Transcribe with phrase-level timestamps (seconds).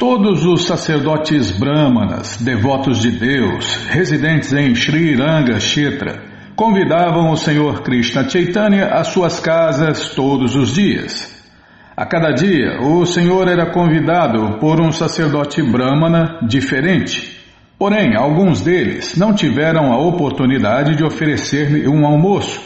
[0.00, 6.22] Todos os sacerdotes brahmanas, devotos de Deus, residentes em Sri Ranga Kshetra,
[6.54, 11.44] convidavam o Senhor Krishna Chaitanya às suas casas todos os dias.
[11.96, 17.36] A cada dia, o Senhor era convidado por um sacerdote brahmana diferente.
[17.76, 22.60] Porém, alguns deles não tiveram a oportunidade de oferecer-lhe um almoço,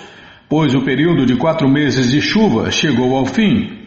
[0.51, 3.82] pois o período de quatro meses de chuva chegou ao fim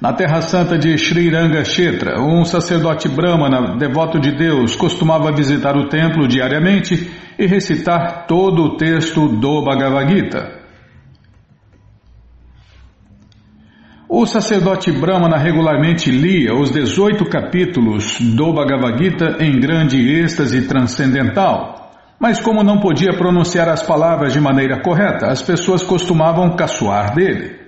[0.00, 5.88] na Terra Santa de Sri Kshetra, um sacerdote brahmana devoto de Deus costumava visitar o
[5.88, 10.64] templo diariamente e recitar todo o texto do Bhagavad Gita.
[14.16, 21.90] O sacerdote Brahmana regularmente lia os 18 capítulos do Bhagavad Gita em grande êxtase transcendental,
[22.20, 27.63] mas como não podia pronunciar as palavras de maneira correta, as pessoas costumavam caçoar dele.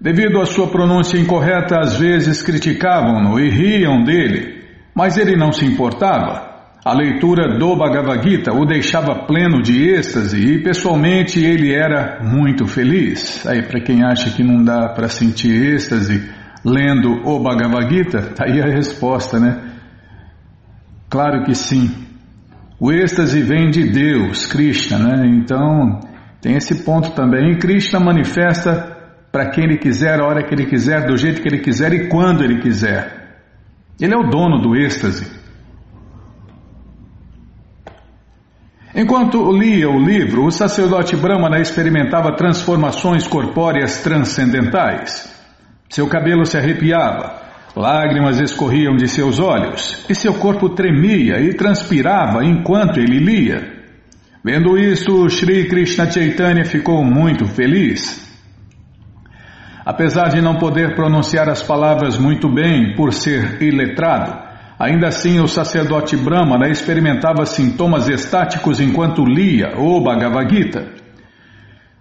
[0.00, 5.66] Devido à sua pronúncia incorreta, às vezes criticavam-no e riam dele, mas ele não se
[5.66, 6.48] importava.
[6.82, 12.66] A leitura do Bhagavad Gita o deixava pleno de êxtase e pessoalmente ele era muito
[12.66, 13.46] feliz.
[13.46, 16.30] Aí, para quem acha que não dá para sentir êxtase
[16.64, 19.58] lendo o Bhagavad Gita, tá aí a resposta, né?
[21.10, 21.90] Claro que sim.
[22.80, 25.26] O êxtase vem de Deus, Krishna, né?
[25.26, 26.00] Então
[26.40, 27.52] tem esse ponto também.
[27.52, 28.99] E Krishna manifesta
[29.30, 32.08] para quem ele quiser, a hora que ele quiser, do jeito que ele quiser e
[32.08, 33.20] quando ele quiser.
[34.00, 35.40] Ele é o dono do êxtase.
[38.94, 45.32] Enquanto lia o livro, o sacerdote Brahmana experimentava transformações corpóreas transcendentais.
[45.88, 47.40] Seu cabelo se arrepiava,
[47.76, 53.80] lágrimas escorriam de seus olhos e seu corpo tremia e transpirava enquanto ele lia.
[54.42, 58.29] Vendo isto, Sri Krishna Chaitanya ficou muito feliz.
[59.84, 64.36] Apesar de não poder pronunciar as palavras muito bem por ser iletrado,
[64.78, 71.00] ainda assim o sacerdote Brahmana experimentava sintomas estáticos enquanto lia o Bhagavad Gita.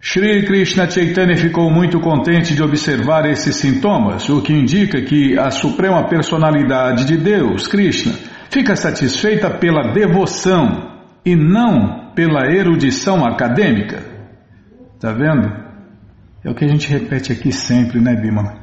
[0.02, 5.52] Shri Krishna Chaitanya ficou muito contente de observar esses sintomas, o que indica que a
[5.52, 8.14] suprema personalidade de Deus, Krishna,
[8.50, 10.90] fica satisfeita pela devoção
[11.26, 14.04] e não pela erudição acadêmica.
[14.96, 15.69] Está vendo?
[16.44, 18.56] É o que a gente repete aqui sempre, né, Bimala?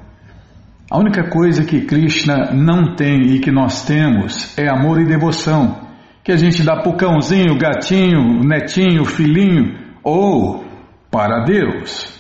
[0.90, 5.80] A única coisa que Krishna não tem e que nós temos é amor e devoção,
[6.22, 10.64] que a gente dá pro cãozinho, gatinho, netinho, filhinho ou
[11.10, 12.16] para Deus.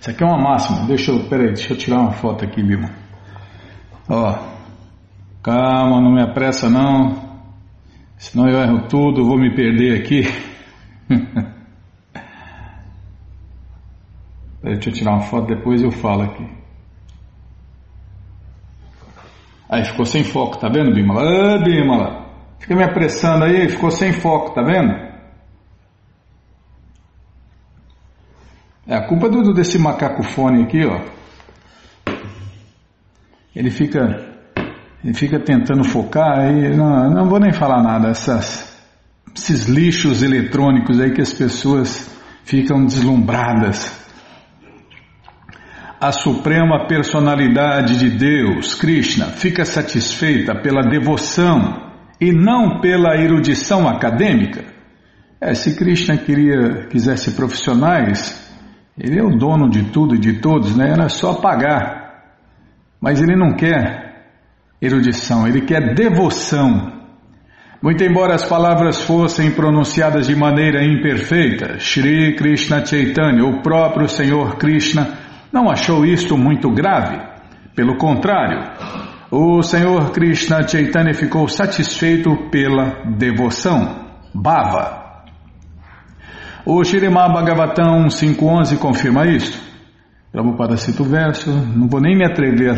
[0.00, 0.86] Isso aqui é uma máxima.
[0.86, 2.88] Deixa eu, peraí, deixa eu tirar uma foto aqui, Bima.
[4.08, 4.38] Ó,
[5.42, 7.42] calma, não me apressa não,
[8.16, 10.22] senão eu erro tudo, vou me perder aqui.
[14.78, 16.46] Deixa eu tirar uma foto, depois eu falo aqui.
[19.68, 21.22] Aí ficou sem foco, tá vendo, Bimala?
[21.22, 22.28] Ah, Bimala!
[22.60, 24.92] Fica me apressando aí, ficou sem foco, tá vendo?
[28.86, 31.00] É a culpa do, desse macaco fone aqui, ó.
[33.54, 34.32] Ele fica,
[35.04, 38.80] ele fica tentando focar aí, não, não vou nem falar nada, essas,
[39.34, 43.97] esses lixos eletrônicos aí que as pessoas ficam deslumbradas
[46.00, 54.64] a suprema personalidade de Deus, Krishna, fica satisfeita pela devoção e não pela erudição acadêmica?
[55.40, 58.48] É, se Krishna queria, quisesse profissionais,
[58.98, 60.90] ele é o dono de tudo e de todos, né?
[60.90, 62.24] Era só pagar.
[63.00, 64.26] Mas ele não quer
[64.80, 66.98] erudição, ele quer devoção.
[67.80, 74.56] Muito embora as palavras fossem pronunciadas de maneira imperfeita, Shri Krishna Chaitanya, o próprio Senhor
[74.56, 77.18] Krishna, não achou isto muito grave.
[77.74, 78.72] Pelo contrário,
[79.30, 84.06] o Senhor Krishna Chaitanya ficou satisfeito pela devoção.
[84.34, 85.24] Bhava.
[86.66, 89.58] O Shirimá Bhagavatam 5.11 confirma isto.
[90.30, 92.76] Prabhupada cita o verso, não vou nem me atrever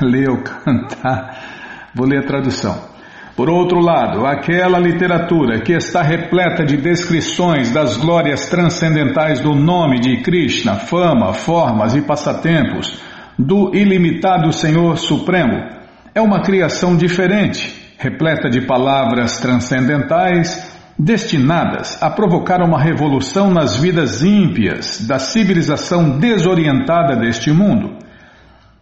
[0.00, 2.91] a ler ou cantar, vou ler a tradução.
[3.34, 10.00] Por outro lado, aquela literatura que está repleta de descrições das glórias transcendentais do nome
[10.00, 13.00] de Krishna, fama, formas e passatempos
[13.38, 15.54] do ilimitado Senhor Supremo,
[16.14, 24.22] é uma criação diferente, repleta de palavras transcendentais destinadas a provocar uma revolução nas vidas
[24.22, 27.96] ímpias da civilização desorientada deste mundo.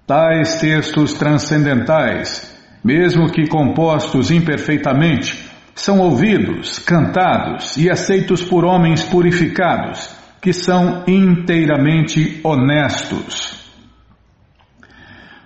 [0.05, 2.51] Tais textos transcendentais
[2.83, 12.41] mesmo que compostos imperfeitamente, são ouvidos, cantados e aceitos por homens purificados, que são inteiramente
[12.43, 13.61] honestos.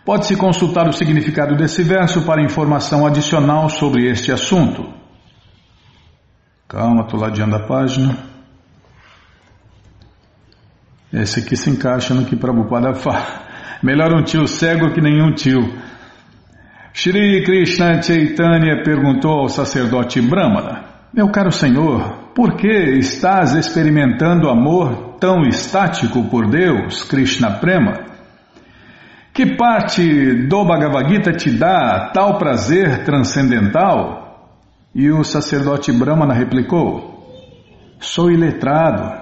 [0.05, 4.93] Pode-se consultar o significado desse verso para informação adicional sobre este assunto.
[6.69, 8.19] Calma, estou ladeando a página.
[11.13, 13.45] Esse aqui se encaixa no que Prabhupada fala.
[13.83, 15.63] Melhor um tio cego que nenhum tio.
[16.97, 25.17] Shri Krishna Chaitanya perguntou ao sacerdote Brahmana: Meu caro senhor, por que estás experimentando amor
[25.19, 27.95] tão estático por Deus, Krishna Prema?
[29.33, 34.55] Que parte do Bhagavad Gita te dá tal prazer transcendental?
[34.95, 37.27] E o sacerdote Brahmana replicou:
[37.99, 39.21] Sou iletrado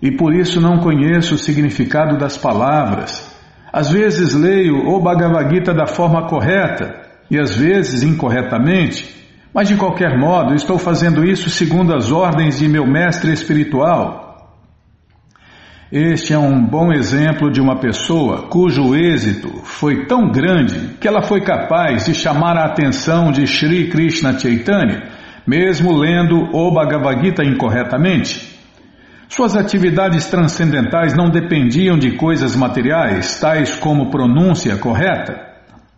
[0.00, 3.36] e por isso não conheço o significado das palavras.
[3.72, 9.14] Às vezes leio o Bhagavad Gita da forma correta e às vezes incorretamente,
[9.52, 14.28] mas de qualquer modo estou fazendo isso segundo as ordens de meu mestre espiritual
[15.90, 21.22] este é um bom exemplo de uma pessoa cujo êxito foi tão grande que ela
[21.22, 25.08] foi capaz de chamar a atenção de Sri Krishna Chaitanya,
[25.46, 28.54] mesmo lendo o Bhagavad Gita incorretamente.
[29.30, 35.40] Suas atividades transcendentais não dependiam de coisas materiais, tais como pronúncia correta.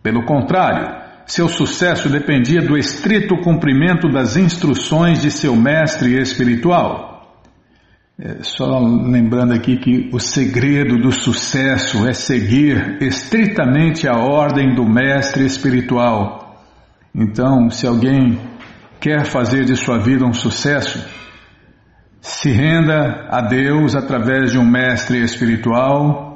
[0.01, 7.11] Pelo contrário, seu sucesso dependia do estrito cumprimento das instruções de seu mestre espiritual.
[8.19, 14.85] É, só lembrando aqui que o segredo do sucesso é seguir estritamente a ordem do
[14.85, 16.61] mestre espiritual.
[17.15, 18.39] Então, se alguém
[18.99, 21.03] quer fazer de sua vida um sucesso,
[22.21, 26.30] se renda a Deus através de um mestre espiritual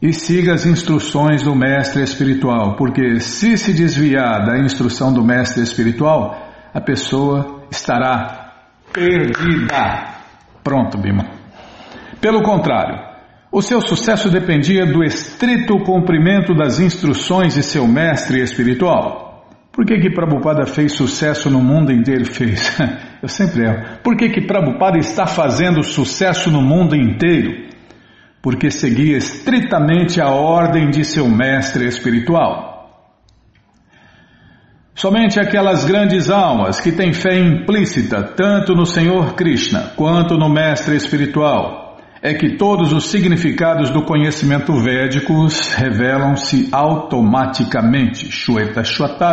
[0.00, 5.62] e siga as instruções do mestre espiritual, porque se se desviar da instrução do mestre
[5.62, 6.36] espiritual,
[6.72, 8.52] a pessoa estará
[8.92, 10.16] perdida.
[10.62, 11.24] Pronto, Bima.
[12.20, 12.98] Pelo contrário,
[13.50, 19.26] o seu sucesso dependia do estrito cumprimento das instruções de seu mestre espiritual.
[19.72, 22.24] Por que que Prabhupada fez sucesso no mundo inteiro?
[22.32, 22.76] Fez.
[23.22, 23.98] Eu sempre erro.
[24.02, 27.66] Por que que Prabhupada está fazendo sucesso no mundo inteiro?
[28.46, 33.10] Porque seguia estritamente a ordem de seu mestre espiritual.
[34.94, 40.94] Somente aquelas grandes almas que têm fé implícita tanto no Senhor Krishna quanto no Mestre
[40.94, 48.30] Espiritual é que todos os significados do conhecimento védico revelam-se automaticamente.
[48.30, 48.82] Shweta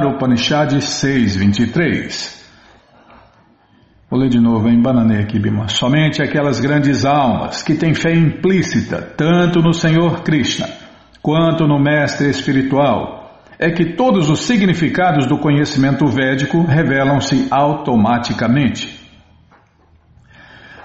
[0.07, 2.42] Upanishad 6.23
[4.13, 5.67] Vou ler de novo, em bananei aqui, Bima.
[5.67, 10.67] Somente aquelas grandes almas que têm fé implícita tanto no Senhor Krishna
[11.19, 19.01] quanto no Mestre Espiritual é que todos os significados do conhecimento védico revelam-se automaticamente.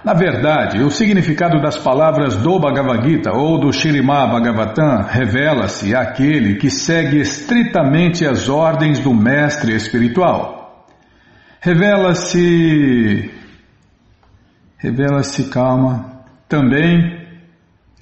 [0.03, 6.55] Na verdade, o significado das palavras do Bhagavad Gita ou do Shirimá Bhagavatam revela-se àquele
[6.55, 10.58] que segue estritamente as ordens do mestre espiritual.
[11.61, 13.31] Revela-se.
[14.79, 17.19] Revela-se, calma, também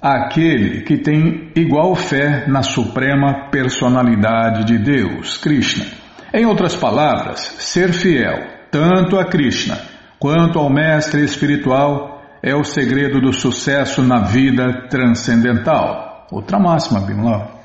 [0.01, 5.85] Aquele que tem igual fé na suprema personalidade de Deus, Krishna.
[6.31, 9.79] Em outras palavras, ser fiel tanto a Krishna
[10.19, 16.27] quanto ao mestre espiritual é o segredo do sucesso na vida transcendental.
[16.31, 17.57] Outra máxima, Bimla.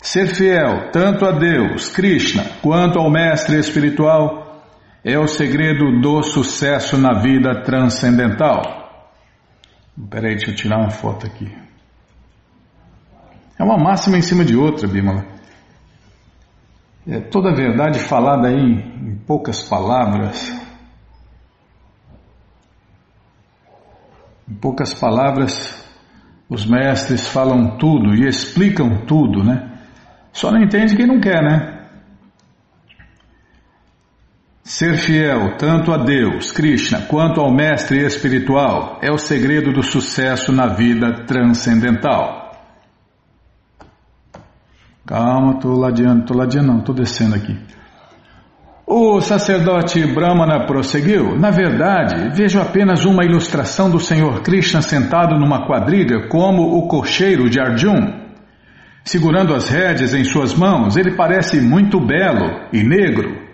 [0.00, 4.45] Ser fiel tanto a Deus, Krishna, quanto ao mestre espiritual
[5.08, 8.60] é o segredo do sucesso na vida transcendental.
[10.10, 11.46] Peraí, deixa eu tirar uma foto aqui.
[13.56, 15.24] É uma máxima em cima de outra, Bímola.
[17.06, 20.50] É toda a verdade falada aí em poucas palavras.
[24.50, 25.88] Em poucas palavras,
[26.48, 29.72] os mestres falam tudo e explicam tudo, né?
[30.32, 31.75] Só não entende quem não quer, né?
[34.66, 40.50] Ser fiel tanto a Deus, Krishna, quanto ao mestre espiritual é o segredo do sucesso
[40.50, 42.50] na vida transcendental.
[45.06, 47.56] Calma, estou ladeando, estou ladeando não, estou descendo aqui.
[48.84, 55.64] O sacerdote Brahmana prosseguiu: Na verdade, vejo apenas uma ilustração do Senhor Krishna sentado numa
[55.64, 58.26] quadriga como o cocheiro de Arjun.
[59.04, 63.45] Segurando as rédeas em suas mãos, ele parece muito belo e negro,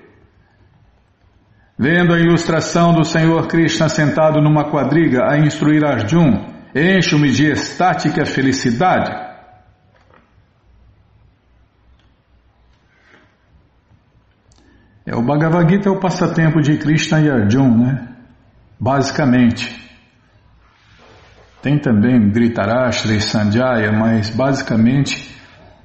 [1.82, 6.30] Vendo a ilustração do Senhor Krishna sentado numa quadriga a instruir Arjun,
[6.72, 9.10] encho-me de estática felicidade.
[15.04, 18.08] É, o Bhagavad Gita é o passatempo de Krishna e Arjun, né?
[18.78, 19.76] Basicamente.
[21.60, 25.36] Tem também Dhritarashtra e Sanjaya, mas basicamente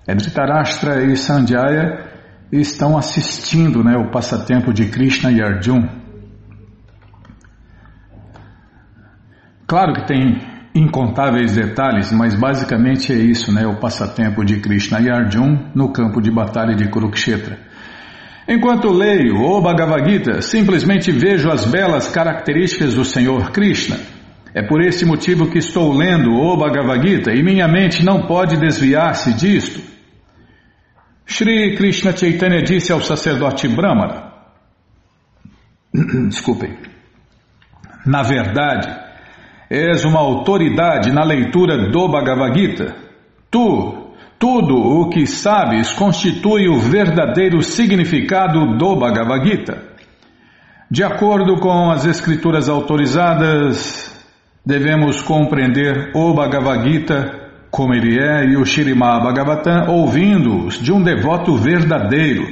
[0.08, 2.07] É Dhritarashtra e Sanjaya
[2.52, 5.88] estão assistindo né, o passatempo de Krishna e Arjun.
[9.68, 10.40] Claro que tem
[10.74, 16.22] incontáveis detalhes, mas basicamente é isso, né, o passatempo de Krishna e Arjun no campo
[16.22, 17.58] de batalha de Kurukshetra.
[18.48, 23.98] Enquanto leio o Bhagavad Gita, simplesmente vejo as belas características do Senhor Krishna.
[24.54, 28.56] É por esse motivo que estou lendo o Bhagavad Gita e minha mente não pode
[28.56, 29.97] desviar-se disto.
[31.28, 34.32] Shri Krishna Chaitanya disse ao sacerdote Brahmana:
[36.30, 36.78] Desculpem.
[38.06, 38.88] Na verdade,
[39.70, 42.96] és uma autoridade na leitura do Bhagavad Gita.
[43.52, 49.84] Tu, tudo o que sabes constitui o verdadeiro significado do Bhagavad Gita.
[50.90, 54.26] De acordo com as escrituras autorizadas,
[54.66, 61.02] devemos compreender o Bhagavad Gita como ele é e o Shirimá Bhagavatam ouvindo-os de um
[61.02, 62.48] devoto verdadeiro.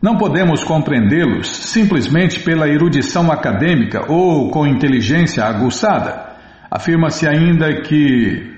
[0.00, 6.34] Não podemos compreendê-los simplesmente pela erudição acadêmica ou com inteligência aguçada.
[6.70, 8.52] Afirma-se ainda que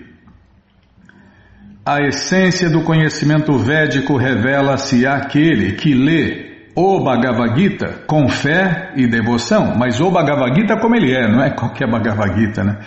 [1.85, 9.07] a essência do conhecimento védico revela-se àquele que lê o Bhagavad Gita com fé e
[9.07, 12.79] devoção, mas o Bhagavad Gita como ele é, não é qualquer Bhagavad Gita, né?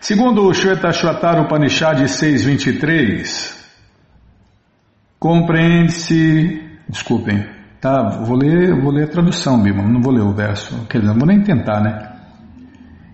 [0.00, 3.54] Segundo o Shvetashvatara Upanishad 6.23,
[5.18, 6.62] compreende-se...
[6.88, 7.44] Desculpem,
[7.80, 11.12] tá, vou ler, vou ler a tradução, Bima, não vou ler o verso, quer dizer,
[11.12, 12.18] não vou nem tentar, né?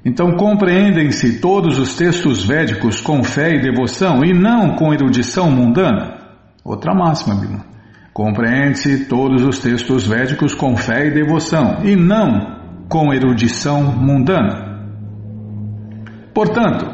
[0.05, 6.19] Então compreendem-se todos os textos védicos com fé e devoção e não com erudição mundana.
[6.63, 7.65] Outra máxima, Bima.
[8.13, 14.64] Compreende-se todos os textos védicos com fé e devoção e não com erudição mundana.
[16.35, 16.85] Portanto,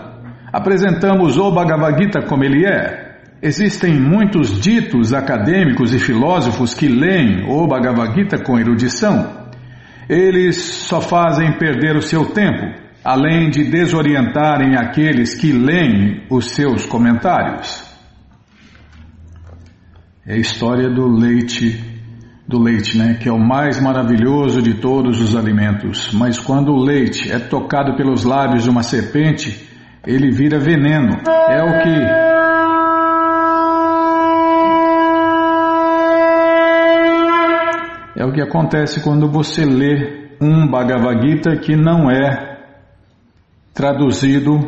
[0.52, 3.09] apresentamos o Bhagavad Gita como ele é.
[3.42, 9.49] Existem muitos ditos acadêmicos e filósofos que leem o Bhagavad Gita com erudição.
[10.06, 16.85] Eles só fazem perder o seu tempo, além de desorientarem aqueles que leem os seus
[16.85, 17.88] comentários.
[20.26, 22.00] É a história do leite
[22.50, 26.12] do leite, né, que é o mais maravilhoso de todos os alimentos.
[26.12, 29.69] Mas quando o leite é tocado pelos lábios de uma serpente,
[30.04, 31.16] ele vira veneno.
[31.49, 32.30] É o que
[38.16, 42.59] É o que acontece quando você lê um Bhagavad Gita que não é
[43.73, 44.61] traduzido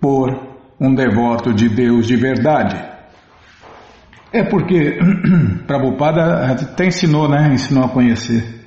[0.00, 0.30] por
[0.80, 2.91] um devoto de Deus de verdade.
[4.32, 4.98] É porque
[5.66, 7.52] Prabhupada até ensinou, né?
[7.52, 8.62] Ensinou a conhecer.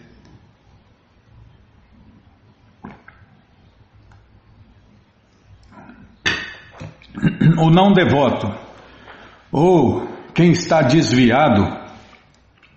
[7.58, 8.54] O não devoto,
[9.52, 11.64] ou quem está desviado,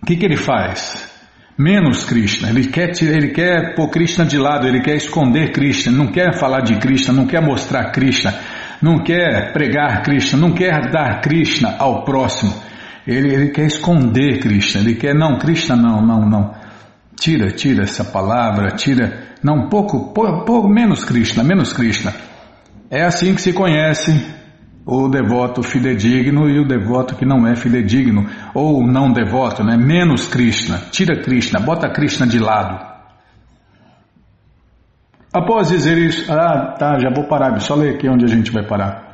[0.01, 1.13] o que, que ele faz?
[1.57, 6.07] Menos Krishna, ele quer, ele quer pôr Krishna de lado, ele quer esconder Krishna, não
[6.07, 8.33] quer falar de Krishna, não quer mostrar Krishna,
[8.81, 12.68] não quer pregar Krishna, não quer dar Krishna ao próximo.
[13.07, 16.53] Ele, ele quer esconder Krishna, ele quer, não, Krishna não, não, não.
[17.19, 22.13] Tira, tira essa palavra, tira, não, pouco, pouco, menos Krishna, menos Krishna.
[22.89, 24.11] É assim que se conhece
[24.85, 29.77] o devoto fidedigno e o devoto que não é fidedigno, ou não devoto, né?
[29.77, 32.89] menos Krishna, tira Krishna, bota Krishna de lado.
[35.31, 38.65] Após dizer isso, ah, tá, já vou parar, só ler aqui onde a gente vai
[38.65, 39.08] parar.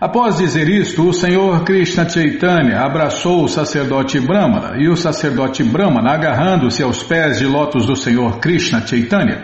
[0.00, 6.12] Após dizer isto, o Senhor Krishna Chaitanya abraçou o sacerdote Brahmana e o sacerdote Brahmana,
[6.12, 9.42] agarrando-se aos pés de lótus do Senhor Krishna Chaitanya,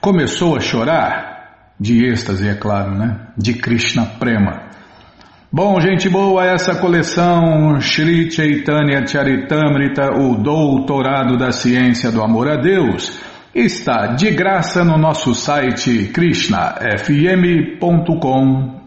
[0.00, 3.18] começou a chorar, de êxtase, é claro, né?
[3.36, 4.66] De Krishna Prema.
[5.52, 12.56] Bom, gente boa, essa coleção Sri Chaitanya Charitamrita, o Doutorado da Ciência do Amor a
[12.56, 13.18] Deus,
[13.52, 16.12] está de graça no nosso site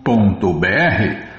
[0.10, 1.30] krishnafm.com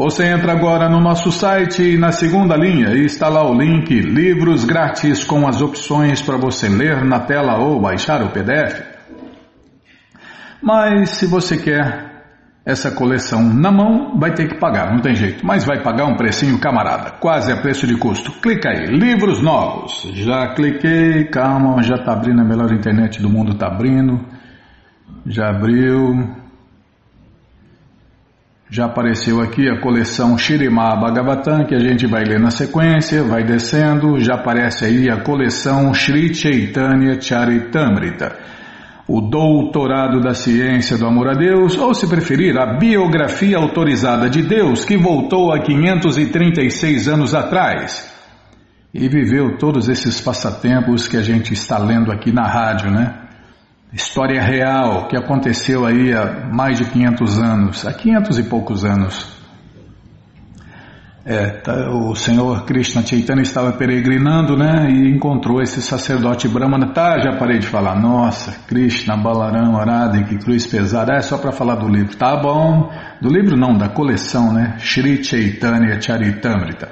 [0.00, 4.64] você entra agora no nosso site e na segunda linha está lá o link Livros
[4.64, 8.80] Grátis com as opções para você ler na tela ou baixar o PDF.
[10.62, 12.24] Mas se você quer
[12.64, 15.44] essa coleção na mão, vai ter que pagar, não tem jeito.
[15.44, 18.32] Mas vai pagar um precinho camarada, quase a preço de custo.
[18.40, 20.10] Clica aí, livros novos.
[20.14, 24.18] Já cliquei, calma, já está abrindo, a melhor internet do mundo está abrindo.
[25.26, 26.39] Já abriu.
[28.72, 33.42] Já apareceu aqui a coleção Shirimá Bhagavatam, que a gente vai ler na sequência, vai
[33.42, 38.38] descendo, já aparece aí a coleção Sri Chaitanya Charitamrita.
[39.08, 44.40] o Doutorado da Ciência do Amor a Deus, ou se preferir, a Biografia Autorizada de
[44.42, 48.08] Deus, que voltou há 536 anos atrás
[48.94, 53.19] e viveu todos esses passatempos que a gente está lendo aqui na rádio, né?
[53.92, 59.40] História real que aconteceu aí há mais de 500 anos, há 500 e poucos anos.
[61.24, 66.92] É, tá, o senhor Krishna Chaitanya estava peregrinando, né, e encontrou esse sacerdote Brahmana.
[66.94, 68.00] Tá, já parei de falar.
[68.00, 71.14] Nossa, Krishna, Balaram, Arada, que cruz pesada.
[71.14, 72.16] É só para falar do livro.
[72.16, 72.90] Tá bom.
[73.20, 74.76] Do livro não, da coleção, né?
[74.78, 76.88] Shri Chaitanya Charitamrita.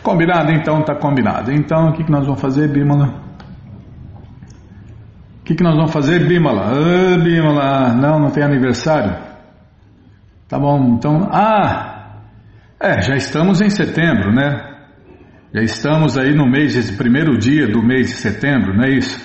[0.02, 0.52] Combinado?
[0.52, 1.52] Então tá combinado.
[1.52, 3.25] Então o que, que nós vamos fazer, Bímola?
[5.46, 6.72] O que, que nós vamos fazer, Bímola?
[6.72, 9.16] Ah, Bímola, não, não tem aniversário?
[10.48, 11.28] Tá bom, então.
[11.30, 12.16] Ah!
[12.80, 14.74] É, já estamos em setembro, né?
[15.54, 19.24] Já estamos aí no mês, esse primeiro dia do mês de setembro, não é isso?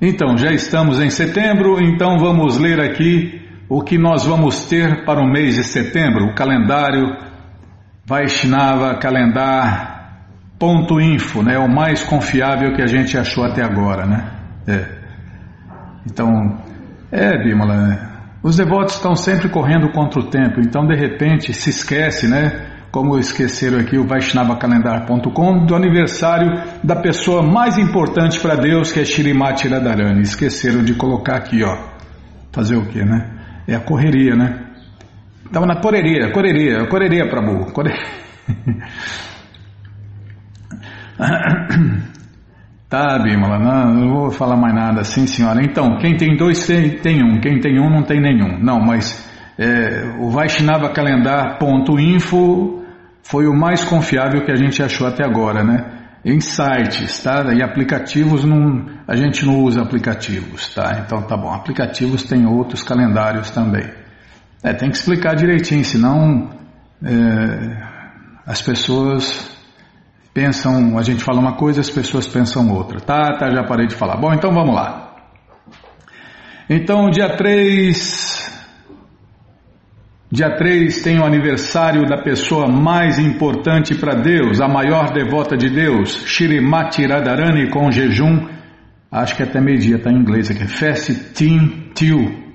[0.00, 5.20] Então, já estamos em setembro, então vamos ler aqui o que nós vamos ter para
[5.20, 7.14] o mês de setembro, o calendário
[8.06, 8.98] Vaishnava
[10.98, 11.58] info, né?
[11.58, 14.30] O mais confiável que a gente achou até agora, né?
[14.66, 14.95] É.
[16.06, 16.58] Então,
[17.10, 22.28] é, Bimala, os devotos estão sempre correndo contra o tempo, então de repente se esquece,
[22.28, 22.76] né?
[22.96, 29.04] como esqueceram aqui o Vaishnavacalendar.com, do aniversário da pessoa mais importante para Deus, que é
[29.04, 30.22] Shirimati Radharani.
[30.22, 31.76] Esqueceram de colocar aqui, ó.
[32.50, 33.32] Fazer o quê, né?
[33.68, 34.64] É a correria, né?
[35.44, 37.70] Estava na correria, correria, correria, Prabhu.
[37.70, 38.02] Correria.
[42.88, 45.60] Tá, Bimala, não, não vou falar mais nada assim, senhora.
[45.60, 48.60] Então, quem tem dois tem, um, quem tem um não tem nenhum.
[48.60, 52.84] Não, mas é, o Vaishnavacalendar.info
[53.24, 55.94] foi o mais confiável que a gente achou até agora, né?
[56.24, 57.52] Em sites, tá?
[57.52, 61.02] E aplicativos, não, a gente não usa aplicativos, tá?
[61.04, 61.52] Então tá bom.
[61.52, 63.90] Aplicativos tem outros calendários também.
[64.62, 66.50] É, tem que explicar direitinho, senão
[67.04, 67.82] é,
[68.46, 69.55] as pessoas
[70.36, 73.00] pensam, a gente fala uma coisa, as pessoas pensam outra.
[73.00, 74.18] Tá, tá, já parei de falar.
[74.18, 75.14] Bom, então vamos lá.
[76.68, 78.44] Então, dia 3
[80.30, 85.70] Dia 3 tem o aniversário da pessoa mais importante para Deus, a maior devota de
[85.70, 88.46] Deus, Shirimati Radharani com jejum,
[89.10, 92.52] acho que até meio-dia, está em inglês aqui, Fast Tim Til,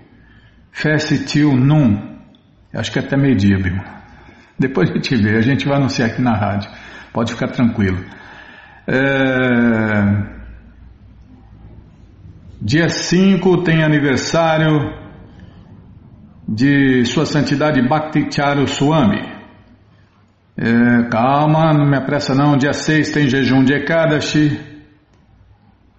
[0.72, 2.20] Fast Til Num,
[2.74, 3.84] acho que até meio-dia, Bima.
[4.60, 6.70] Depois a gente vê, a gente vai anunciar aqui na rádio,
[7.13, 8.04] pode ficar tranquilo.
[8.88, 10.41] É...
[12.62, 15.02] Dia 5 tem aniversário
[16.47, 19.32] de Sua Santidade Bhakti Charu Swami.
[20.58, 22.58] É, calma, não me apressa não.
[22.58, 24.60] Dia 6 tem jejum de Ekadashi.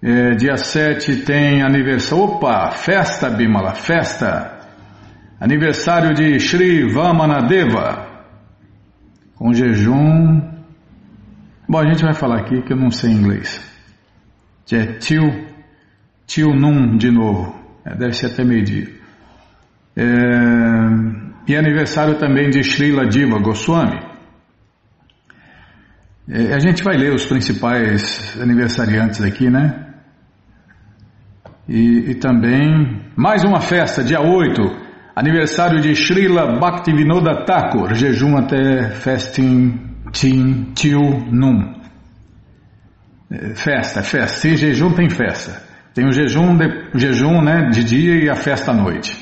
[0.01, 2.23] É, dia 7 tem aniversário.
[2.23, 4.59] Opa, festa, Bimala, festa.
[5.41, 8.07] Aniversário de Sri Vamanadeva.
[9.35, 10.52] Com jejum.
[11.73, 13.59] Bom, a gente vai falar aqui que eu não sei inglês.
[14.71, 15.23] É tio,
[16.27, 17.59] tio num de novo.
[17.83, 18.89] É, deve ser até meio-dia.
[19.97, 20.03] É,
[21.47, 23.99] e aniversário também de Srila Diva Goswami.
[26.29, 29.95] É, a gente vai ler os principais aniversariantes aqui, né?
[31.67, 34.61] E, e, também mais uma festa, dia 8,
[35.15, 39.82] aniversário de Srila Bhaktivinoda Thakur, jejum até Festin
[40.13, 41.73] Tim Tiu Num.
[43.29, 44.37] É, festa, festa.
[44.37, 45.61] Se jejum tem festa.
[45.93, 49.15] Tem o jejum, de, jejum né, de dia e a festa à noite.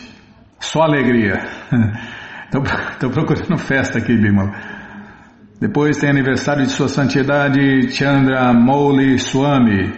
[0.60, 1.42] Só alegria.
[2.94, 4.52] Estou procurando festa aqui, Bimala.
[5.60, 9.94] Depois tem aniversário de Sua Santidade Chandra Mouli Swami.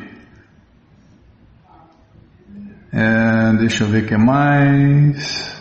[2.91, 5.53] É, deixa eu ver o que mais.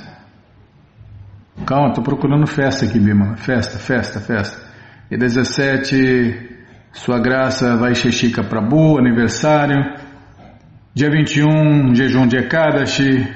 [1.64, 3.36] Calma, estou procurando festa aqui, Bima.
[3.36, 4.61] Festa, festa, festa.
[5.12, 6.56] E 17,
[6.90, 9.94] Sua Graça vai Sheshika Prabhu, aniversário.
[10.94, 13.28] Dia 21, jejum de Ekadashi.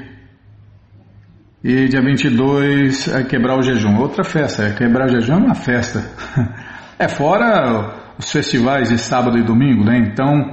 [1.63, 3.99] E dia 22 é quebrar o jejum.
[3.99, 6.03] Outra festa, é quebrar o jejum é uma festa.
[6.99, 9.99] É fora os festivais de sábado e domingo, né?
[9.99, 10.51] Então,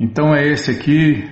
[0.00, 1.28] então é esse aqui,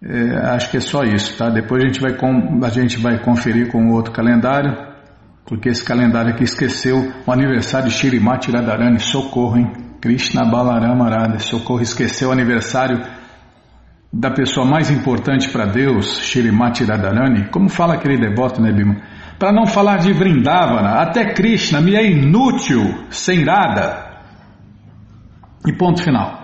[0.00, 1.50] É, acho que é só isso, tá?
[1.50, 4.89] Depois a gente vai, com, a gente vai conferir com o outro calendário,
[5.50, 9.72] porque esse calendário aqui esqueceu o aniversário de Shirimati Radharani, socorro, hein?
[10.00, 13.04] Krishna Balarama Radha, socorro, esqueceu o aniversário
[14.12, 17.50] da pessoa mais importante para Deus, Shirimati Radharani.
[17.50, 18.98] Como fala aquele devoto, né, Bima?
[19.40, 24.08] Para não falar de Vrindavana, até Krishna me é inútil sem Radha.
[25.66, 26.38] E ponto final.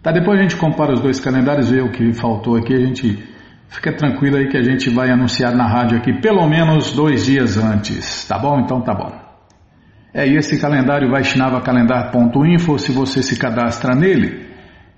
[0.00, 3.35] Tá, depois a gente compara os dois calendários, vê o que faltou aqui, a gente
[3.68, 7.56] fica tranquilo aí que a gente vai anunciar na rádio aqui pelo menos dois dias
[7.56, 8.60] antes, tá bom?
[8.60, 9.12] Então tá bom.
[10.14, 14.46] É, e esse calendário Vaishnavacalendar.info, se você se cadastra nele,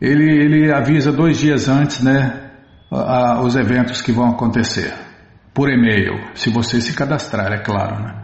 [0.00, 2.50] ele, ele avisa dois dias antes, né,
[2.90, 4.94] a, a, os eventos que vão acontecer,
[5.52, 8.14] por e-mail, se você se cadastrar, é claro, né?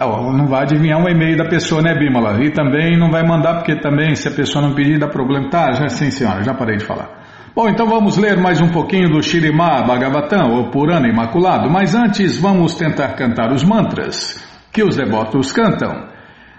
[0.00, 2.42] Ah, não vai adivinhar um e-mail da pessoa, né, Bimala?
[2.42, 5.50] E também não vai mandar, porque também, se a pessoa não pedir, dá problema.
[5.50, 7.19] Tá, já sim, senhora, já parei de falar.
[7.62, 12.38] Bom, então vamos ler mais um pouquinho do Shirimá Bhagavatam, ou Purana Imaculado, mas antes
[12.38, 14.42] vamos tentar cantar os mantras
[14.72, 16.08] que os devotos cantam.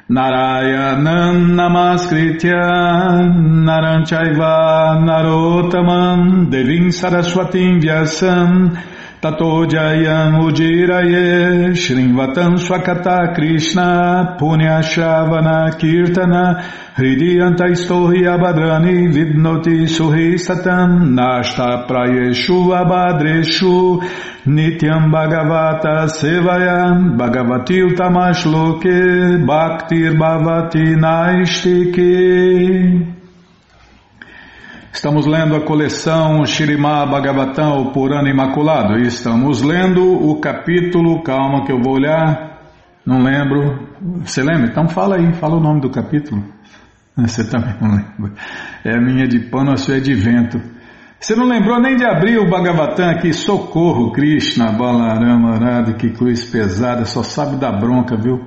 [0.08, 2.54] Narayanam Namaskritya
[3.64, 8.72] Naranchaiva Narotamam Devim Saraswatim Vyasam
[9.22, 16.60] Tato Jayam Ujiraye Shrimvatam Swakata Krishna Punya Shavana Kirtana
[16.96, 24.02] Hridiyanta Istohi Abhadrani Vidnoti Suhi Satam Nashta Prayeshu Abhadreshu
[24.48, 32.10] Nityam Bhagavata Sevayam Bhagavati Utamashloke Bhaktir Bhavati Naistike
[34.94, 41.66] Estamos lendo a coleção Shirimá Bhagavatam, o Purana Imaculado, e estamos lendo o capítulo, calma
[41.66, 42.62] que eu vou olhar,
[43.06, 43.88] não lembro.
[44.24, 44.70] Você lembra?
[44.70, 46.44] Então fala aí, fala o nome do capítulo.
[47.16, 48.34] Você também não lembra.
[48.84, 50.62] É a minha de pano, a sua é de vento.
[51.18, 56.46] Você não lembrou nem de abrir o Bhagavatam aqui, socorro, Krishna, Balarama, Arada, que cruz
[56.46, 58.42] pesada, só sabe dar bronca, viu?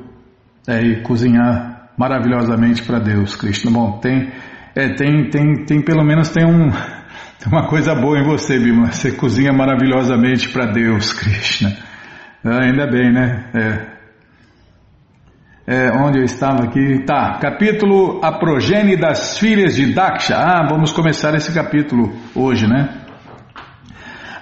[0.68, 3.70] É, e cozinhar maravilhosamente para Deus, Krishna.
[3.70, 4.30] Bom, tem
[4.74, 6.70] é, tem, tem, tem pelo menos tem um,
[7.38, 8.90] tem uma coisa boa em você, Bima.
[8.90, 11.76] Você cozinha maravilhosamente para Deus, Krishna.
[12.44, 13.50] Ah, ainda bem, né?
[13.54, 13.94] É.
[15.66, 17.04] É, onde eu estava aqui?
[17.06, 20.36] Tá, capítulo A Progene das Filhas de Daksha.
[20.36, 23.04] Ah, vamos começar esse capítulo hoje, né?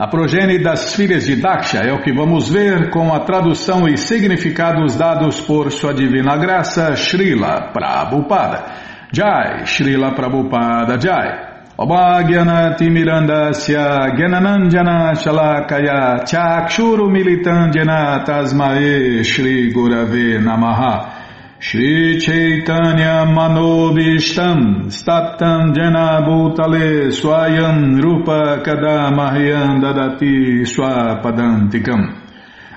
[0.03, 3.97] A progênie das filhas de Daksha é o que vamos ver com a tradução e
[3.97, 8.82] significados dados por Sua Divina Graça, Srila Prabhupada.
[9.13, 11.51] Jai, Srila Prabhupada Jai.
[11.79, 21.61] Obhagyanati Mirandasya Gyananandjana Shalakaya Chakshuru Militandjana Tasmae Shri Gurave Namaha.
[21.61, 32.17] Shri Chaitanya Manobishtam Staptam Jana Bhutale Swayam Rupa Kadamahyam Dadati Swapadantikam.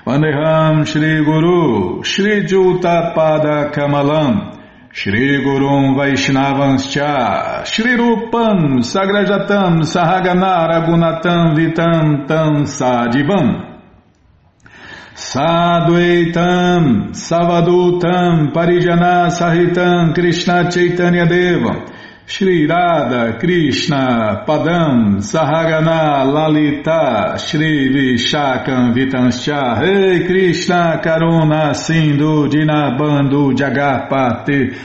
[0.04, 0.84] Vandeham
[4.98, 13.82] Shri Gurum Vaishnavanscha Shri Rupam Sagrajatam Sahagana Vitam Tam Sadivam
[15.14, 21.95] Sadhuetam Savadutam Parijana Sahitam Krishna Chaitanya Devam
[22.28, 34.76] Shri Radha Krishna Padam Sahagana Lalita Shri Vishakam Vitanscha Rei Krishna Karuna Sindhu Dinabando Jagapate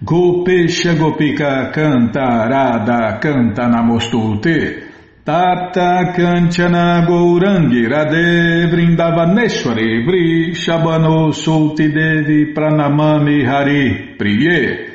[0.00, 4.84] Gopesha Gopika Canta Radha Canta Namostute
[5.24, 14.85] Tapta Kanchana Gourangi Radhe Vrindavaneshwari Vri Shabano Sulti Devi Pranamami Hari Priye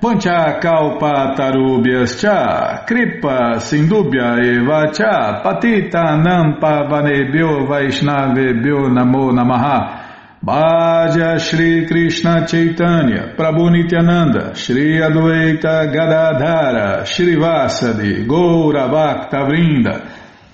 [0.00, 10.02] Pancha kalpa tarubhyas cha, kripa sindubhya eva cha, patita nampa vanebhyo vaishnavebhyo namo namaha.
[10.44, 20.06] Bhaja Shri Krishna Chaitanya, Prabhu Nityananda, Shri Adwaita Gadadhara, Shri Vasadi, Goura Bhakta Vrinda,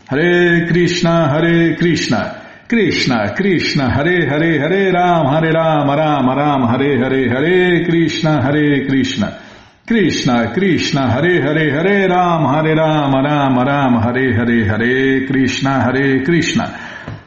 [0.09, 2.42] Hare Krishna, Hare Krishna,
[2.73, 8.87] Krishna, Krishna, Hare Hare, Hare Ram, Hare Ram, Ram Ram, Hare Hare, Hare Krishna, Hare
[8.87, 9.39] Krishna.
[9.87, 16.25] Krishna, Krishna, Hare Hare, Hare Ram, Hare Ram, Ram Ram, Hare Hare, Hare Krishna, Hare
[16.25, 16.65] Krishna.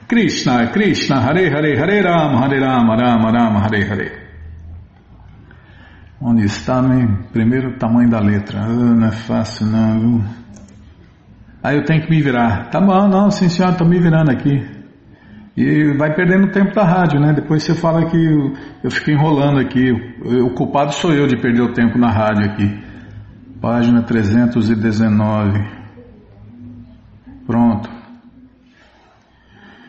[0.08, 4.12] Krishna, Krishna, Hare Hare, Hare Ram, Hare Ram, Ram Ram, Hare Hare.
[6.20, 7.20] Onde está, né?
[7.32, 8.62] Primeiro tamanho da letra.
[8.62, 10.26] Ah, não é fácil, não.
[11.62, 12.72] Aí eu tenho que me virar.
[12.72, 14.75] Tá bom, não, sim senhor, estou me virando aqui.
[15.58, 17.32] E vai perdendo tempo da rádio, né?
[17.34, 19.90] Depois você fala que eu, eu fico enrolando aqui.
[19.90, 22.84] O, o culpado sou eu de perder o tempo na rádio aqui.
[23.62, 25.60] Página 319.
[27.48, 27.90] Pronto.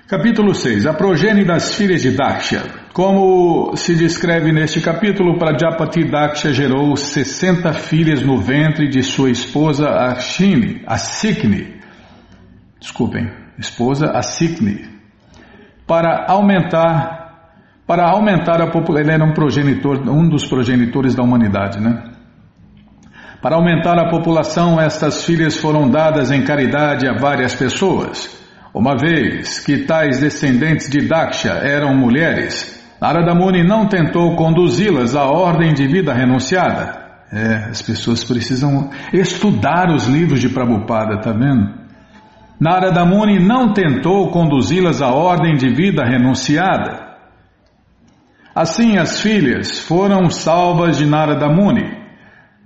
[0.07, 0.87] Capítulo 6.
[0.87, 2.63] A progenie das filhas de Daksha.
[2.93, 9.89] Como se descreve neste capítulo, Prajapati Daksha gerou 60 filhas no ventre de sua esposa
[9.89, 11.75] Ashini, Asikni.
[12.81, 14.96] Desculpem, esposa Asikni.
[15.87, 17.17] Para aumentar
[17.87, 22.03] para aumentar a população, ele era um progenitor, um dos progenitores da humanidade, né?
[23.41, 28.29] Para aumentar a população, estas filhas foram dadas em caridade a várias pessoas.
[28.75, 35.25] Uma vez que tais descendentes de Daksha eram mulheres, Narada Muni não tentou conduzi-las à
[35.25, 37.07] ordem de vida renunciada.
[37.33, 41.86] É, as pessoas precisam estudar os livros de Prabhupada, tá vendo?
[42.59, 47.05] Narada Muni não tentou conduzi-las à ordem de vida renunciada.
[48.55, 51.95] Assim as filhas foram salvas de Narada Muni.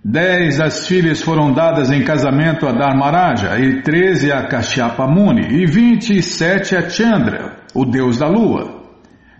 [0.02, 5.66] Dez das filhas foram dadas em casamento a Dharmaraja e treze a Kashyapa Muni e
[5.66, 8.82] vinte e sete a Chandra, o deus da lua.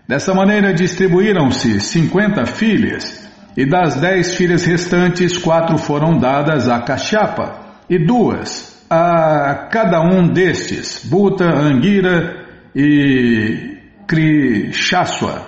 [0.05, 7.53] Dessa maneira distribuíram-se cinquenta filhas e das dez filhas restantes quatro foram dadas a Kashyapa
[7.89, 15.47] e duas a cada um destes, Bhuta, Angira e Krishaswa.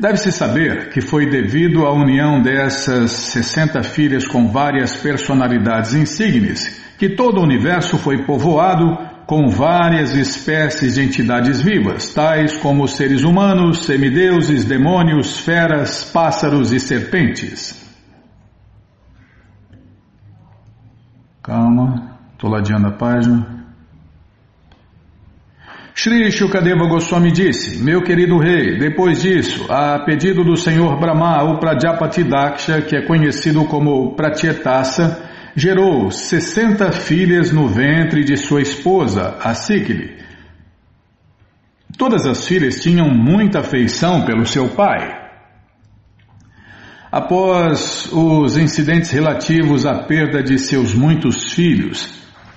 [0.00, 7.10] Deve-se saber que foi devido à união dessas 60 filhas com várias personalidades insígnes que
[7.10, 13.84] todo o universo foi povoado com várias espécies de entidades vivas, tais como seres humanos,
[13.84, 17.87] semideuses, demônios, feras, pássaros e serpentes.
[21.48, 23.64] Calma, estou ladeando a página.
[25.94, 31.58] Shri Shukadeva Goswami disse, meu querido rei, depois disso, a pedido do senhor Brahma, o
[31.58, 39.38] Prajapati Daksha, que é conhecido como Pratyetasa, gerou 60 filhas no ventre de sua esposa,
[39.42, 40.18] a Sikli.
[41.96, 45.17] Todas as filhas tinham muita afeição pelo seu pai.
[47.10, 52.06] Após os incidentes relativos à perda de seus muitos filhos,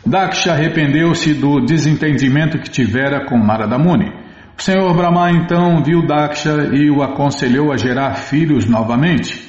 [0.05, 4.11] Daksha arrependeu-se do desentendimento que tivera com Narada Muni.
[4.57, 9.41] O Senhor Brahma então viu Daksha e o aconselhou a gerar filhos novamente.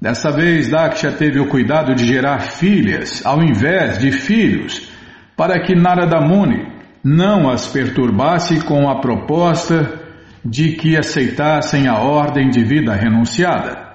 [0.00, 4.88] Dessa vez, Daksha teve o cuidado de gerar filhas ao invés de filhos,
[5.36, 6.66] para que Narada Muni
[7.04, 10.00] não as perturbasse com a proposta
[10.42, 13.85] de que aceitassem a ordem de vida renunciada.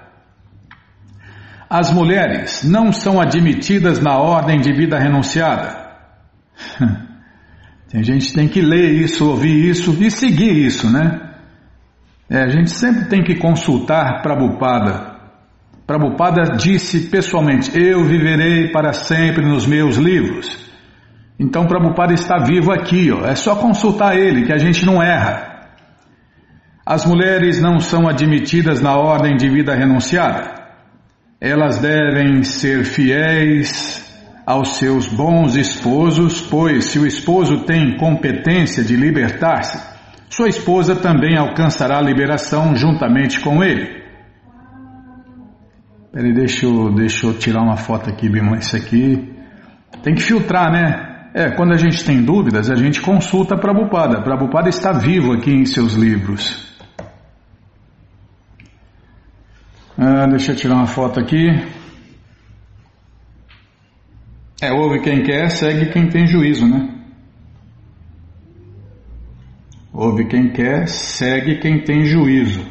[1.74, 5.90] As mulheres não são admitidas na ordem de vida renunciada.
[7.88, 11.32] Tem gente que tem que ler isso, ouvir isso e seguir isso, né?
[12.30, 15.16] É, a gente sempre tem que consultar Prabhupada.
[15.88, 20.70] Prabhupada disse pessoalmente: Eu viverei para sempre nos meus livros.
[21.40, 23.26] Então Prabhupada está vivo aqui, ó.
[23.26, 25.70] é só consultar ele que a gente não erra.
[26.86, 30.61] As mulheres não são admitidas na ordem de vida renunciada.
[31.42, 34.08] Elas devem ser fiéis
[34.46, 39.82] aos seus bons esposos, pois se o esposo tem competência de libertar-se,
[40.30, 44.02] sua esposa também alcançará a liberação juntamente com ele.
[46.14, 48.58] Peraí, deixa eu, deixa eu tirar uma foto aqui, Bima.
[48.58, 49.34] Isso aqui
[50.04, 51.30] tem que filtrar, né?
[51.34, 54.22] É, quando a gente tem dúvidas, a gente consulta a Prabhupada.
[54.22, 56.71] Prabhupada está vivo aqui em seus livros.
[60.04, 61.48] Ah, deixa eu tirar uma foto aqui.
[64.60, 66.90] É, ouve quem quer, segue quem tem juízo, né?
[69.94, 72.66] Ouve quem quer, segue quem tem juízo.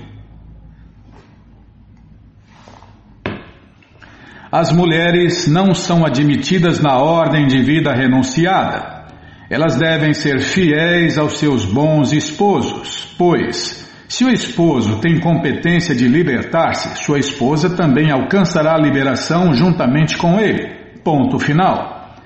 [4.50, 9.06] As mulheres não são admitidas na ordem de vida renunciada.
[9.48, 16.08] Elas devem ser fiéis aos seus bons esposos, pois, se o esposo tem competência de
[16.08, 20.66] libertar-se, sua esposa também alcançará a liberação juntamente com ele.
[21.04, 22.16] Ponto final.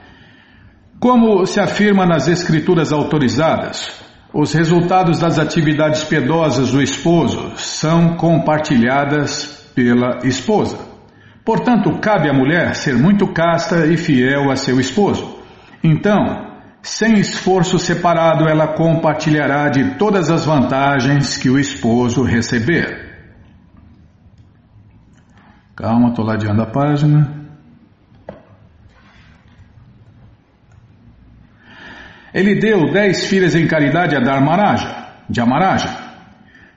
[0.98, 9.70] Como se afirma nas escrituras autorizadas, os resultados das atividades piedosas do esposo são compartilhadas
[9.74, 10.78] pela esposa.
[11.44, 15.38] Portanto, cabe à mulher ser muito casta e fiel a seu esposo.
[15.84, 16.53] Então,
[16.84, 23.10] sem esforço separado, ela compartilhará de todas as vantagens que o esposo receber.
[25.74, 27.42] Calma, estou ladeando a página.
[32.34, 35.88] Ele deu dez filhas em caridade a Dharmaraja, de Amaraja,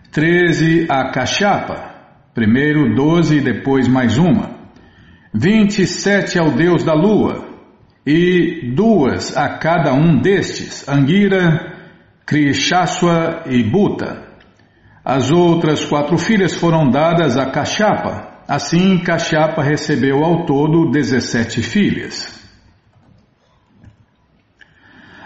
[0.09, 1.95] treze a Kashyapa,
[2.33, 4.51] primeiro doze e depois mais uma,
[5.33, 7.46] vinte e sete ao deus da lua,
[8.07, 11.75] e duas a cada um destes, Angira,
[12.25, 14.25] Krishaswa e Buta.
[15.03, 18.43] As outras quatro filhas foram dadas a Kashapa.
[18.47, 22.37] Assim, Kashapa recebeu ao todo 17 filhas.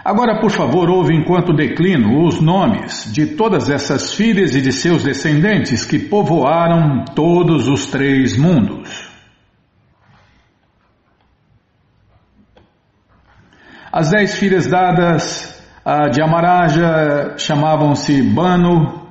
[0.04, 5.04] Agora, por favor, ouve enquanto declino os nomes de todas essas filhas e de seus
[5.04, 9.11] descendentes que povoaram todos os três mundos.
[13.92, 19.06] As dez filhas dadas a Amaraja chamavam-se Banu,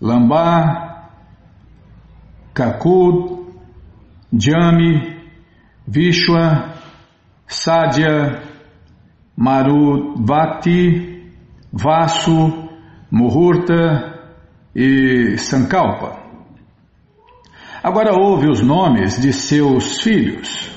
[0.00, 1.10] Lambá,
[2.54, 3.44] Kakud,
[4.32, 5.20] Jami,
[5.86, 6.72] Vishwa,
[7.46, 8.42] Sadhya,
[9.36, 11.30] Maruvati,
[11.70, 12.70] Vasu,
[13.10, 14.22] Muhurta
[14.74, 16.18] e Sankalpa.
[17.82, 20.73] Agora ouve os nomes de seus filhos.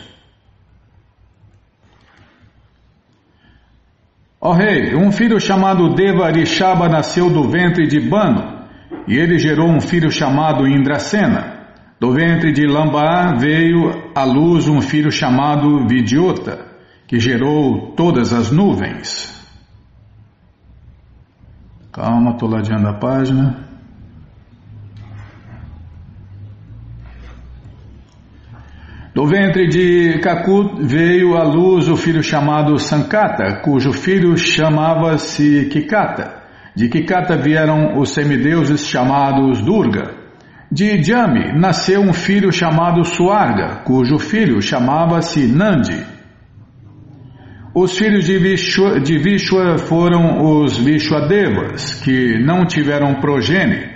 [4.39, 8.67] Ó oh, rei, um filho chamado Deva Rishaba nasceu do ventre de Bano,
[9.08, 11.58] e ele gerou um filho chamado Indrasena.
[12.00, 16.67] Do ventre de Lamba veio à luz um filho chamado Vidyota
[17.08, 19.34] que gerou todas as nuvens.
[21.91, 23.66] Calma, estou ladeando a página.
[29.17, 36.43] Do ventre de Kakut veio à luz o filho chamado Sankata, cujo filho chamava-se Kikata.
[36.75, 40.13] De Kikata vieram os semideuses chamados Durga.
[40.71, 46.06] De Jami nasceu um filho chamado Suarga, cujo filho chamava-se Nandi.
[47.73, 53.89] Os filhos de Vishwa, de Vishwa foram os Vishwadevas, que não tiveram progênie.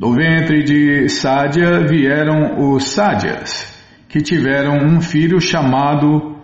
[0.00, 3.71] Do ventre de Sadhya vieram os Sadyas,
[4.12, 6.36] que tiveram um filho chamado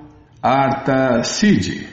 [0.42, 1.86] Artasiddhi.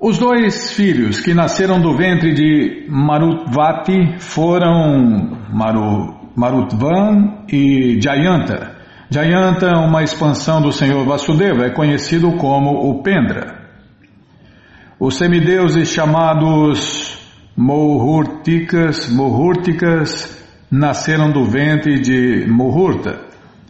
[0.00, 8.76] Os dois filhos que nasceram do ventre de Marutvati foram Maru, Marutvan e Jayanta.
[9.10, 13.68] Jayanta, uma expansão do Senhor Vasudeva, é conhecido como o Pendra.
[14.98, 17.25] Os semideuses chamados
[17.56, 23.24] Mohurtikas, Mohurtikas nasceram do ventre de Muhurta.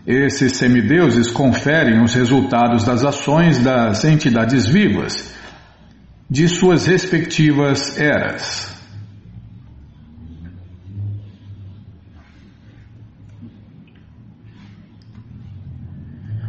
[0.04, 5.34] Esses semideuses conferem os resultados das ações das entidades vivas
[6.28, 8.74] de suas respectivas eras.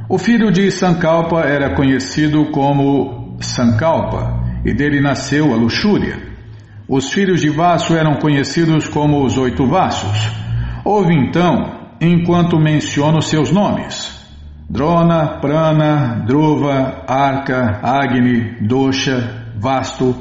[0.10, 6.26] O filho de Sankalpa era conhecido como Sankalpa e dele nasceu a luxúria.
[6.88, 10.32] Os filhos de Vaso eram conhecidos como os oito Vassos.
[10.86, 14.26] Ouve então, enquanto menciono seus nomes:
[14.69, 20.15] Drona, Prana, Druva, Arca, Agni, Dosha, Vasto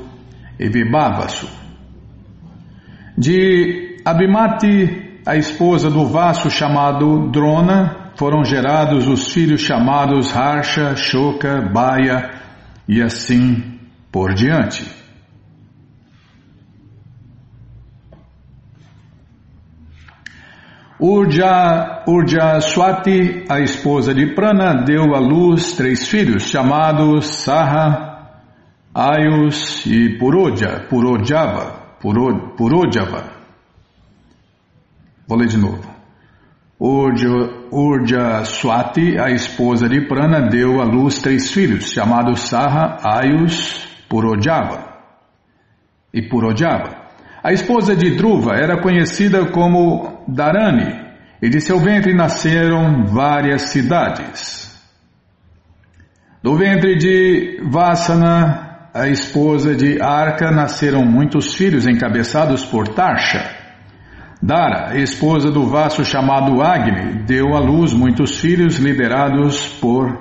[0.59, 1.49] e Vibhavasu.
[3.17, 11.63] De Abimati, a esposa do Vaso chamado Drona, foram gerados os filhos chamados Harsha, Shoka,
[11.73, 12.31] Baya
[12.89, 13.79] e assim
[14.11, 15.06] por diante.
[20.99, 28.31] Urja, Urja Swati, a esposa de Prana, deu à luz três filhos chamados Saha,
[28.95, 31.85] Ayus e Puroja, Purojava.
[35.29, 35.87] Vou ler de novo.
[36.81, 37.29] Urja,
[37.71, 44.97] Urja Swati, a esposa de Prana, deu à luz três filhos, chamados Saha, Ayus, Purojava
[46.15, 46.96] e Purojava.
[47.47, 51.01] A esposa de Dhruva era conhecida como Dharani,
[51.41, 54.77] e de seu ventre nasceram várias cidades.
[56.43, 63.49] Do ventre de Vasana, a esposa de Arca, nasceram muitos filhos encabeçados por Tarsha.
[64.43, 70.19] Dara, esposa do vaso chamado Agni, deu à luz muitos filhos liderados por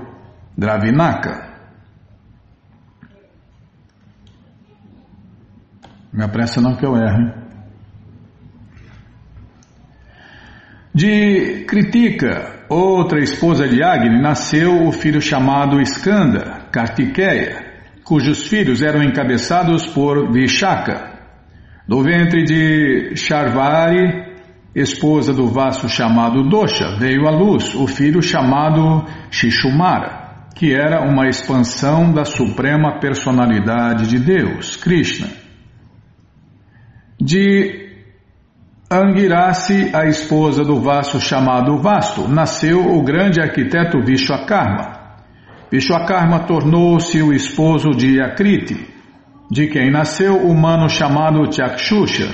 [0.56, 1.45] Dravinaka.
[6.16, 7.30] Me apressa não que eu erro.
[10.94, 17.66] De Kritika, outra esposa de Agni, nasceu o filho chamado Skanda, Kartikeya,
[18.06, 21.20] cujos filhos eram encabeçados por Vishaka.
[21.86, 24.38] Do ventre de Charvari,
[24.74, 31.28] esposa do vaso chamado Dosha, veio à luz o filho chamado Shishumara, que era uma
[31.28, 35.45] expansão da suprema personalidade de Deus, Krishna.
[37.20, 37.86] De
[38.92, 45.00] Angirasi, a esposa do vasto chamado Vasto, nasceu o grande arquiteto Vishwakarma.
[45.72, 48.88] Vishwakarma tornou-se o esposo de Akriti,
[49.50, 52.30] de quem nasceu o humano chamado Chakshusha.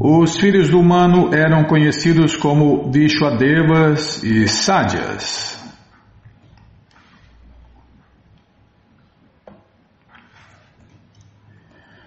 [0.00, 5.54] Os filhos do humano eram conhecidos como Vishwadevas e Sadyas.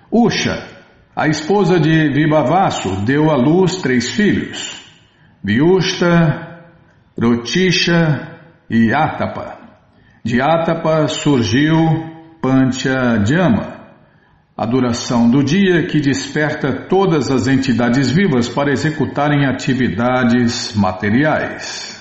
[0.09, 0.76] Usha,
[1.17, 4.79] a esposa de Vibhavasu, deu à luz três filhos,
[5.43, 6.61] Vyushta,
[7.19, 8.37] Rotisha
[8.69, 9.57] e Atapa.
[10.23, 11.75] De Atapa surgiu
[12.39, 13.77] Panchajama,
[14.55, 21.96] a duração do dia que desperta todas as entidades vivas para executarem atividades materiais.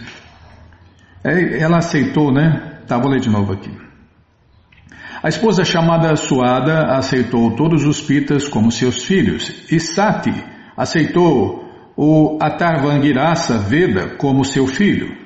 [1.24, 2.82] É, ela aceitou, né?
[2.88, 3.72] Tá, vou ler de novo aqui.
[5.24, 10.34] A esposa chamada Suada aceitou todos os pitas como seus filhos, e Sati
[10.78, 11.66] aceitou
[11.98, 15.25] o Atarvangirasa Veda como seu filho.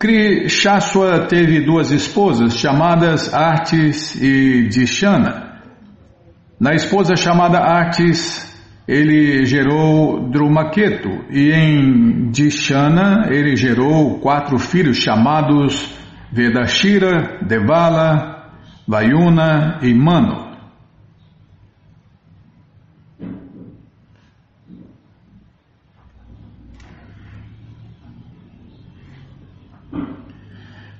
[0.00, 5.60] Krishaswa teve duas esposas chamadas Artes e Dishana.
[6.58, 8.50] Na esposa chamada Artes,
[8.88, 15.94] ele gerou Drumaketu e em Dishana ele gerou quatro filhos chamados
[16.32, 18.54] Vedashira, Devala,
[18.88, 20.49] Vayuna e Mano.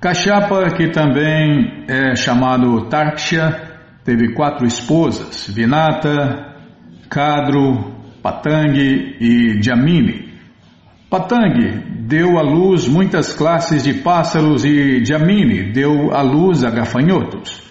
[0.01, 6.55] Kashyapa, que também é chamado Tarksha, teve quatro esposas, Vinata,
[7.07, 7.93] Kadru,
[8.23, 10.33] Patangi e Jamini.
[11.07, 17.61] Patangi deu à luz muitas classes de pássaros e Jamini deu à luz a gafanhotos.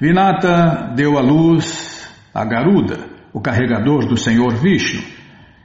[0.00, 2.98] Vinata deu à luz a Garuda,
[3.32, 5.00] o carregador do Senhor Vishnu,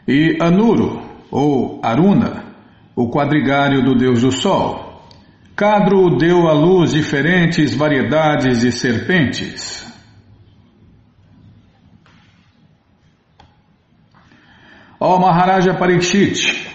[0.08, 2.44] e Anuru, ou Aruna,
[2.96, 4.83] o quadrigário do Deus do Sol.
[5.56, 9.84] Cadro deu à luz diferentes variedades de serpentes.
[15.00, 16.68] Ó Maharaja Parikshit,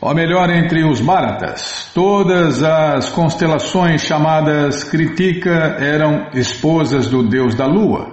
[0.00, 7.66] ó melhor entre os Bharatas, todas as constelações chamadas Kritika eram esposas do deus da
[7.66, 8.10] lua.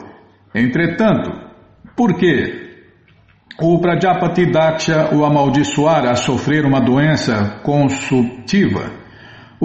[0.54, 1.32] Entretanto,
[1.96, 2.84] por que
[3.62, 9.03] o Prajapati Daksha o amaldiçoara a sofrer uma doença consultiva?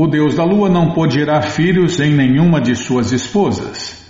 [0.00, 4.00] O deus da lua não pôde gerar filhos em nenhuma de suas esposas.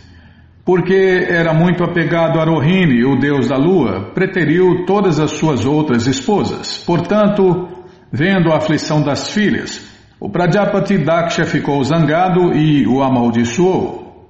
[0.62, 6.06] Porque era muito apegado a Rohini, o deus da lua, preteriu todas as suas outras
[6.06, 6.76] esposas.
[6.84, 9.82] Portanto, vendo a aflição das filhas,
[10.20, 14.28] o Prajapati Daksha ficou zangado e o amaldiçoou.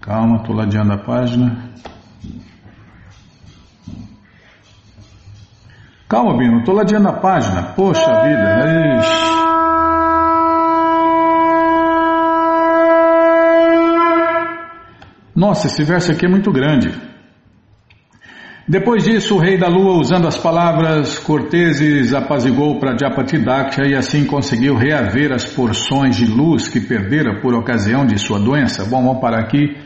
[0.00, 1.70] Calma, estou ladeando a página.
[6.08, 7.62] Calma, Bino, estou ladeando a página.
[7.74, 9.34] Poxa vida, ixi.
[15.34, 16.92] Nossa, esse verso aqui é muito grande.
[18.66, 24.74] Depois disso, o rei da lua, usando as palavras corteses, apazigou Prajapatidaksha e assim conseguiu
[24.74, 28.84] reaver as porções de luz que perdera por ocasião de sua doença.
[28.84, 29.76] Bom, vamos parar aqui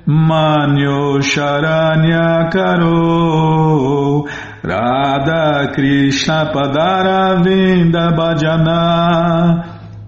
[0.06, 4.28] Manyo Sharanya Karo
[4.62, 8.82] Radha Krishna Padara Vinda Bhajana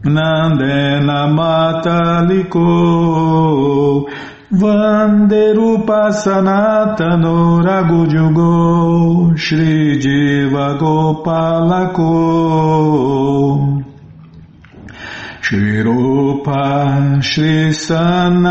[0.03, 2.70] Nandena Mataliko
[4.52, 12.10] Vanderupa Sanatano Ragujugo Shri Jiva Gopalako
[15.39, 18.41] Shri Rupa Shri Sanatana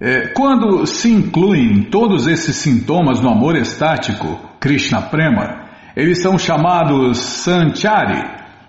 [0.00, 7.18] É, quando se incluem todos esses sintomas no amor estático, Krishna Prema, eles são chamados
[7.18, 8.20] Sanchari,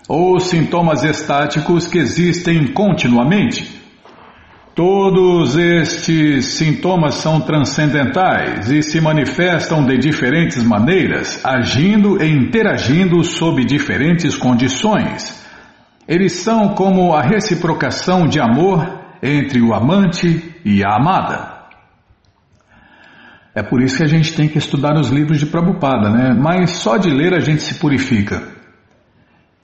[0.07, 3.82] ou sintomas estáticos que existem continuamente.
[4.75, 13.63] Todos estes sintomas são transcendentais e se manifestam de diferentes maneiras, agindo e interagindo sob
[13.63, 15.43] diferentes condições.
[16.07, 21.53] Eles são como a reciprocação de amor entre o amante e a amada.
[23.53, 26.33] É por isso que a gente tem que estudar os livros de Prabhupada, né?
[26.33, 28.62] Mas só de ler a gente se purifica.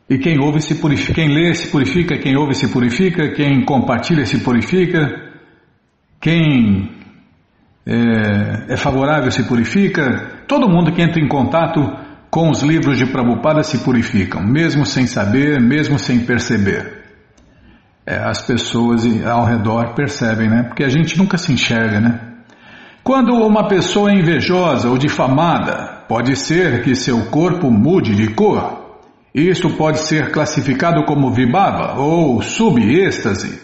[0.09, 4.25] E quem ouve se purifica, quem lê se purifica, quem ouve se purifica, quem compartilha
[4.25, 5.07] se purifica,
[6.19, 6.89] quem
[7.85, 11.79] é, é favorável se purifica, todo mundo que entra em contato
[12.29, 17.03] com os livros de Prabhupada se purificam, mesmo sem saber, mesmo sem perceber.
[18.05, 20.63] É, as pessoas ao redor percebem, né?
[20.63, 22.19] Porque a gente nunca se enxerga, né?
[23.03, 28.78] Quando uma pessoa é invejosa ou difamada, pode ser que seu corpo mude de cor.
[29.33, 33.61] Isto pode ser classificado como vibhava ou subêxtase.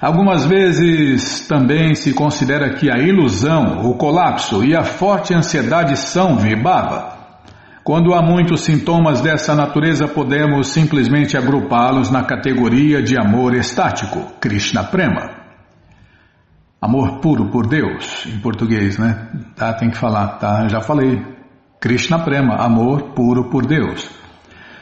[0.00, 6.36] Algumas vezes também se considera que a ilusão, o colapso e a forte ansiedade são
[6.36, 7.16] vibhava.
[7.82, 14.82] Quando há muitos sintomas dessa natureza, podemos simplesmente agrupá-los na categoria de amor estático, Krishna
[14.82, 15.30] Prema.
[16.80, 19.28] Amor puro por Deus, em português, né?
[19.54, 20.68] Tá, tem que falar, tá?
[20.68, 21.35] Já falei.
[21.78, 24.08] Krishna Prema, amor puro por Deus.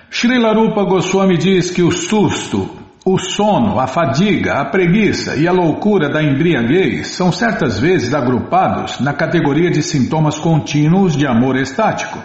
[0.08, 2.70] Srila Rupa Goswami diz que o susto,
[3.04, 9.00] o sono, a fadiga, a preguiça e a loucura da embriaguez são certas vezes agrupados
[9.00, 12.18] na categoria de sintomas contínuos de amor estático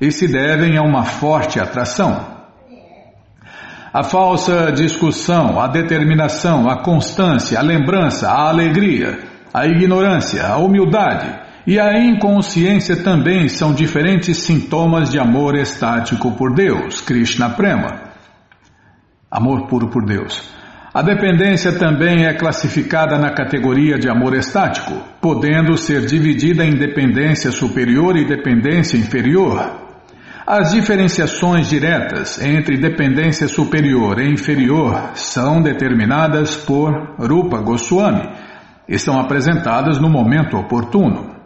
[0.00, 2.40] e se devem a uma forte atração.
[3.92, 9.18] A falsa discussão, a determinação, a constância, a lembrança, a alegria,
[9.52, 16.54] a ignorância, a humildade e a inconsciência também são diferentes sintomas de amor estático por
[16.54, 18.10] Deus, Krishna Prema.
[19.30, 20.42] Amor puro por Deus.
[20.92, 27.52] A dependência também é classificada na categoria de amor estático, podendo ser dividida em dependência
[27.52, 29.88] superior e dependência inferior.
[30.44, 36.90] As diferenciações diretas entre dependência superior e inferior são determinadas por
[37.20, 38.28] Rupa Goswami
[38.88, 41.39] e são apresentadas no momento oportuno.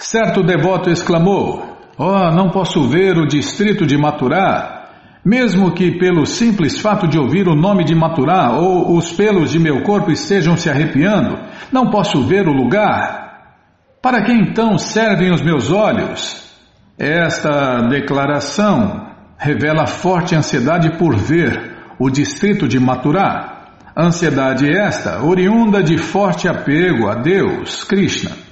[0.00, 4.88] Certo devoto exclamou: Oh, não posso ver o distrito de Maturá,
[5.22, 9.58] mesmo que pelo simples fato de ouvir o nome de Maturá ou os pelos de
[9.58, 11.38] meu corpo estejam se arrepiando,
[11.70, 13.58] não posso ver o lugar.
[14.00, 16.50] Para que então servem os meus olhos?
[16.98, 23.74] Esta declaração revela forte ansiedade por ver o distrito de Maturá.
[23.94, 28.49] Ansiedade esta oriunda de forte apego a Deus, Krishna.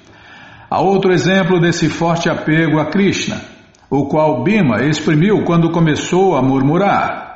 [0.70, 3.40] Há outro exemplo desse forte apego a Krishna,
[3.88, 7.26] o qual Bima exprimiu quando começou a murmurar.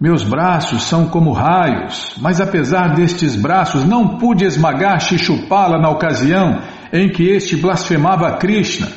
[0.00, 6.60] Meus braços são como raios, mas apesar destes braços não pude esmagar Shishupala na ocasião
[6.92, 8.88] em que este blasfemava Krishna.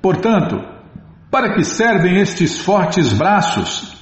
[0.00, 0.56] Portanto,
[1.28, 3.97] para que servem estes fortes braços?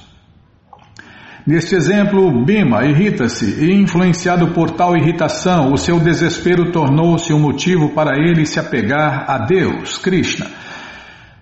[1.47, 7.91] Neste exemplo, Bima irrita-se e, influenciado por tal irritação, o seu desespero tornou-se um motivo
[7.91, 10.47] para ele se apegar a Deus, Krishna.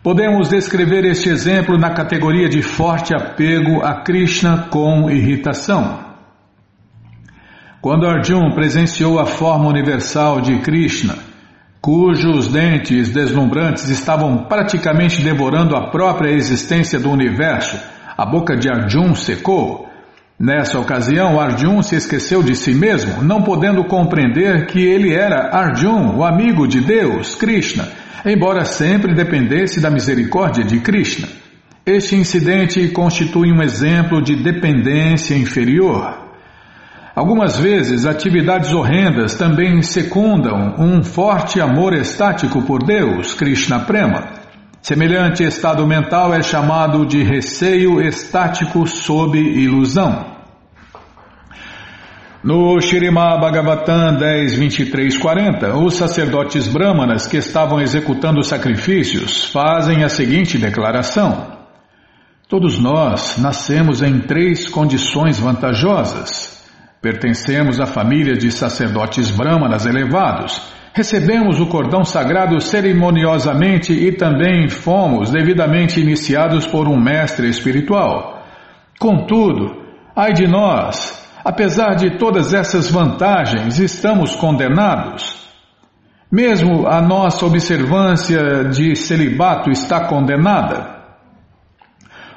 [0.04, 6.06] Podemos descrever este exemplo na categoria de forte apego a Krishna com irritação.
[7.82, 11.16] Quando Arjun presenciou a forma universal de Krishna,
[11.82, 17.76] cujos dentes deslumbrantes estavam praticamente devorando a própria existência do universo,
[18.16, 19.95] a boca de Arjun secou.
[20.38, 26.18] Nessa ocasião, Arjun se esqueceu de si mesmo, não podendo compreender que ele era Arjun,
[26.18, 27.88] o amigo de Deus, Krishna,
[28.26, 31.30] embora sempre dependesse da misericórdia de Krishna.
[31.86, 36.26] Este incidente constitui um exemplo de dependência inferior.
[37.16, 44.45] Algumas vezes, atividades horrendas também secundam um forte amor estático por Deus, Krishna Prema.
[44.86, 50.28] Semelhante estado mental é chamado de receio estático sob ilusão.
[52.44, 61.48] No Shirimá Bhagavatam 10.23.40, os sacerdotes brahmanas que estavam executando sacrifícios fazem a seguinte declaração:
[62.48, 66.64] Todos nós nascemos em três condições vantajosas.
[67.02, 70.75] Pertencemos à família de sacerdotes brahmanas elevados.
[70.96, 78.46] Recebemos o cordão sagrado cerimoniosamente e também fomos devidamente iniciados por um mestre espiritual.
[78.98, 79.76] Contudo,
[80.16, 85.46] ai de nós, apesar de todas essas vantagens, estamos condenados.
[86.32, 90.96] Mesmo a nossa observância de celibato está condenada.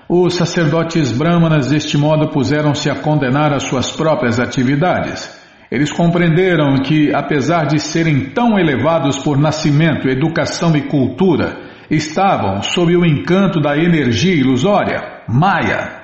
[0.08, 5.37] Os sacerdotes brahmanas deste modo puseram-se a condenar as suas próprias atividades.
[5.70, 11.58] Eles compreenderam que, apesar de serem tão elevados por nascimento, educação e cultura,
[11.90, 15.98] estavam sob o encanto da energia ilusória, Maya.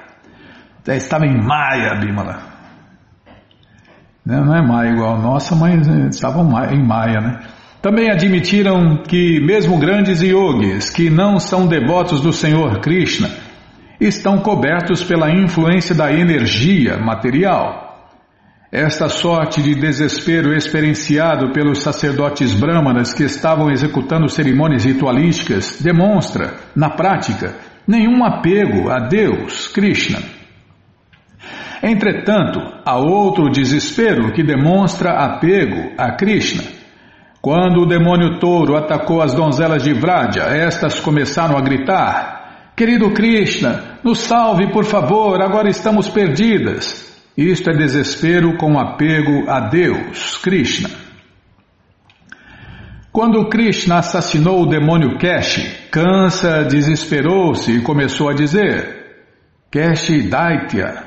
[0.86, 2.42] Estava em Maya, Bimala.
[4.24, 7.40] Não é Maya igual a nossa, mas estavam em Maya, né?
[7.80, 13.28] Também admitiram que, mesmo grandes yogis que não são devotos do Senhor Krishna,
[14.00, 17.84] estão cobertos pela influência da energia material.
[18.77, 26.91] Esta sorte de desespero experienciado pelos sacerdotes brahmanas que estavam executando cerimônias ritualísticas demonstra, na
[26.91, 27.55] prática,
[27.87, 30.18] nenhum apego a Deus, Krishna.
[31.85, 36.64] Entretanto, há outro desespero que demonstra apego a Krishna.
[37.41, 44.01] Quando o demônio touro atacou as donzelas de Vraja, estas começaram a gritar: Querido Krishna,
[44.03, 47.13] nos salve, por favor, agora estamos perdidas.
[47.37, 50.89] Isto é desespero com apego a Deus, Krishna.
[53.11, 59.26] Quando Krishna assassinou o demônio Keshi, Kansa desesperou-se e começou a dizer:
[59.70, 61.05] Keshi Daitya,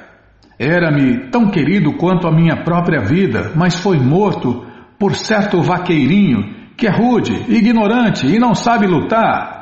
[0.59, 4.65] era-me tão querido quanto a minha própria vida, mas foi morto
[4.99, 9.57] por certo vaqueirinho que é rude, ignorante e não sabe lutar.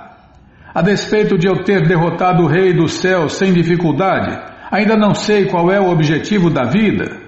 [0.74, 5.46] A despeito de eu ter derrotado o Rei do Céu sem dificuldade, ainda não sei
[5.46, 7.26] qual é o objetivo da vida.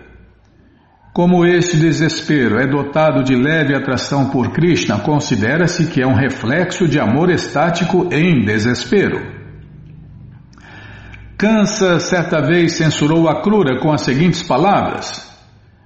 [1.14, 6.88] Como este desespero é dotado de leve atração por Krishna, considera-se que é um reflexo
[6.88, 9.36] de amor estático em desespero.
[11.38, 15.28] Kansa certa vez censurou a Crura com as seguintes palavras: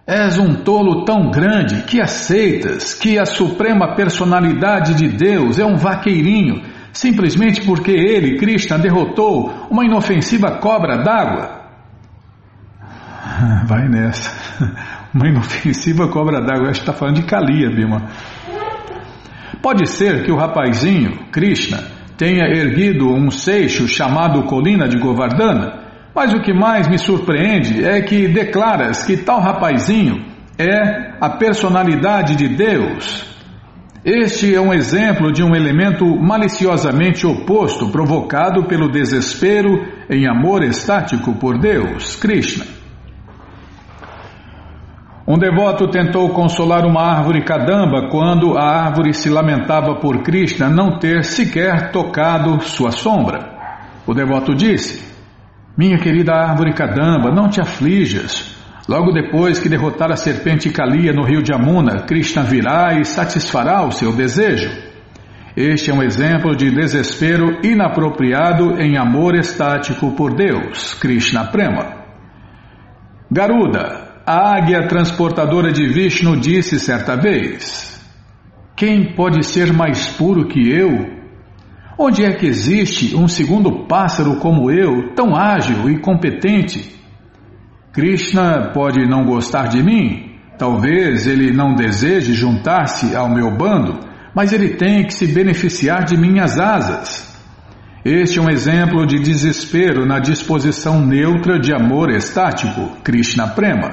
[0.08, 5.78] És um tolo tão grande que aceitas que a suprema personalidade de Deus é um
[5.78, 6.62] vaqueirinho,
[6.94, 11.62] simplesmente porque ele, Krishna, derrotou uma inofensiva cobra d'água.
[13.66, 14.32] Vai nessa.
[15.14, 16.70] Uma inofensiva cobra d'água.
[16.70, 18.08] Acho que está falando de Kalia, Bima.
[19.62, 21.84] Pode ser que o rapazinho, Krishna,
[22.18, 25.82] tenha erguido um seixo chamado Colina de Govardhana,
[26.16, 30.26] mas o que mais me surpreende é que declaras que tal rapazinho
[30.58, 33.30] é a personalidade de Deus.
[34.04, 41.36] Este é um exemplo de um elemento maliciosamente oposto provocado pelo desespero em amor estático
[41.36, 42.66] por Deus, Krishna.
[45.28, 50.97] Um devoto tentou consolar uma árvore cadamba quando a árvore se lamentava por Krishna não
[50.97, 53.52] ter sequer tocado sua sombra.
[54.08, 55.14] O devoto disse:
[55.78, 58.61] Minha querida árvore cadamba, não te aflijas.
[58.88, 63.86] Logo depois que derrotar a serpente Kalia no rio de Amuna, Krishna virá e satisfará
[63.86, 64.71] o seu desejo.
[65.55, 72.01] Este é um exemplo de desespero inapropriado em amor estático por Deus, Krishna Prema.
[73.29, 78.01] Garuda, a águia transportadora de Vishnu disse certa vez:
[78.75, 81.21] Quem pode ser mais puro que eu?
[81.97, 87.01] Onde é que existe um segundo pássaro como eu, tão ágil e competente?
[87.94, 94.00] Krishna pode não gostar de mim, talvez ele não deseje juntar-se ao meu bando,
[94.34, 97.30] mas ele tem que se beneficiar de minhas asas.
[98.06, 103.89] Este é um exemplo de desespero na disposição neutra de amor estático, Krishna Prema.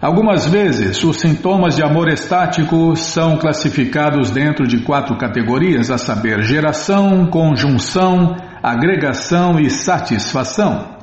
[0.00, 6.42] Algumas vezes, os sintomas de amor estático são classificados dentro de quatro categorias, a saber,
[6.42, 10.97] geração, conjunção, agregação e satisfação.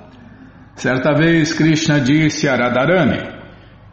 [0.75, 3.19] Certa vez, Krishna disse a Radharani: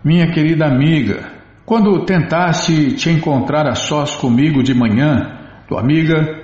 [0.05, 1.31] Minha querida amiga,
[1.65, 6.41] quando tentaste te encontrar a sós comigo de manhã, tua amiga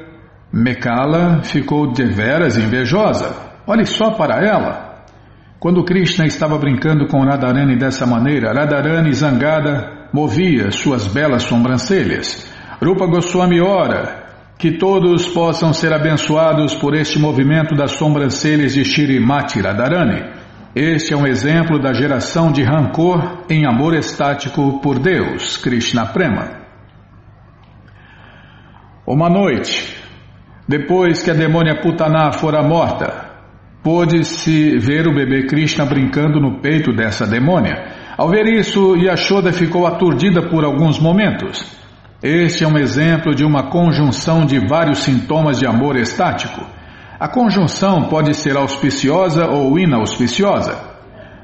[0.53, 3.35] Mekala ficou deveras invejosa.
[3.67, 5.05] Olhe só para ela.
[5.59, 12.49] Quando Krishna estava brincando com Radharani dessa maneira, Radharani, zangada, movia suas belas sobrancelhas.
[12.81, 14.28] Rupa Goswami ora
[14.59, 20.25] que todos possam ser abençoados por este movimento das sobrancelhas de Shirimati Radharani.
[20.75, 26.59] Este é um exemplo da geração de rancor em amor estático por Deus, Krishna Prema.
[29.07, 29.97] Uma noite,
[30.67, 33.29] depois que a demônia Putaná fora morta,
[33.83, 37.75] Pôde-se ver o bebê Krishna brincando no peito dessa demônia.
[38.17, 41.78] Ao ver isso, Yashoda ficou aturdida por alguns momentos.
[42.21, 46.67] Este é um exemplo de uma conjunção de vários sintomas de amor estático.
[47.19, 50.77] A conjunção pode ser auspiciosa ou inauspiciosa.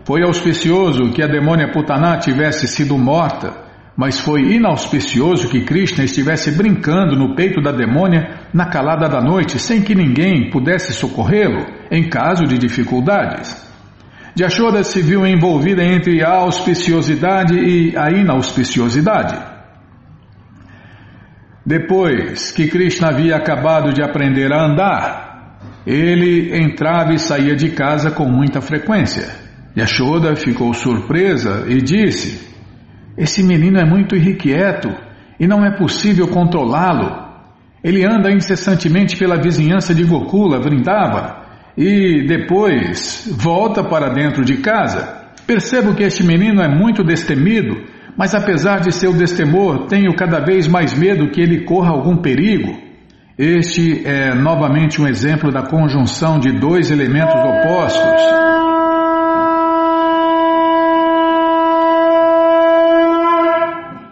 [0.04, 3.52] Foi auspicioso que a demônia Putaná tivesse sido morta,
[3.96, 9.60] mas foi inauspicioso que Krishna estivesse brincando no peito da demônia na calada da noite
[9.60, 13.64] sem que ninguém pudesse socorrê-lo em caso de dificuldades.
[14.36, 19.53] Yashoda se viu envolvida entre a auspiciosidade e a inauspiciosidade.
[21.64, 28.10] Depois que Krishna havia acabado de aprender a andar, ele entrava e saía de casa
[28.10, 29.28] com muita frequência.
[29.76, 32.54] Yashoda ficou surpresa e disse:
[33.16, 34.88] esse menino é muito irrequieto
[35.38, 37.24] e não é possível controlá-lo.
[37.82, 41.44] Ele anda incessantemente pela vizinhança de Gokula, Vrindava,
[41.76, 45.23] e depois volta para dentro de casa.
[45.46, 47.84] Percebo que este menino é muito destemido,
[48.16, 52.72] mas apesar de seu destemor, tenho cada vez mais medo que ele corra algum perigo.
[53.36, 58.22] Este é novamente um exemplo da conjunção de dois elementos opostos.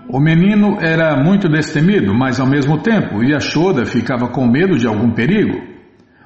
[0.08, 5.10] O menino era muito destemido, mas ao mesmo tempo Yashoda ficava com medo de algum
[5.12, 5.58] perigo.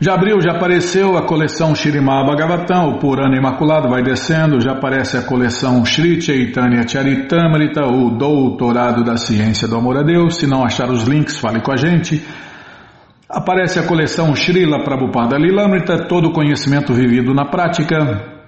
[0.00, 5.16] Já abriu, já apareceu a coleção Shirimá Bhagavatam, o Purana Imaculado vai descendo, já aparece
[5.16, 10.36] a coleção Sri Chaitanya Charitamrita, o Doutorado da Ciência do Amor a Deus.
[10.36, 12.24] Se não achar os links, fale com a gente.
[13.28, 18.38] Aparece a coleção Srila Prabhupada Lilamrita, todo conhecimento vivido na prática.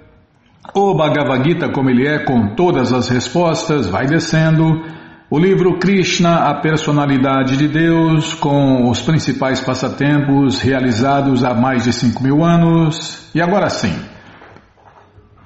[0.72, 4.84] O Bhagavad Gita, como ele é, com todas as respostas, vai descendo.
[5.30, 11.92] O livro Krishna, a personalidade de Deus, com os principais passatempos realizados há mais de
[11.92, 13.30] 5 mil anos.
[13.32, 13.94] E agora sim,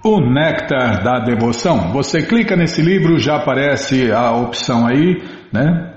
[0.03, 1.93] o Néctar da Devoção.
[1.93, 5.23] Você clica nesse livro, já aparece a opção aí,
[5.53, 5.93] né?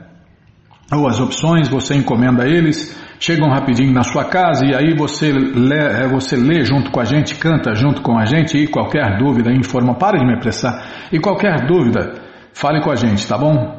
[0.91, 6.03] Ou as opções, você encomenda eles chegam rapidinho na sua casa e aí você lê,
[6.03, 9.49] é, você lê junto com a gente, canta junto com a gente e qualquer dúvida,
[9.49, 12.13] informa, pare de me apressar, e qualquer dúvida,
[12.53, 13.76] fale com a gente, tá bom?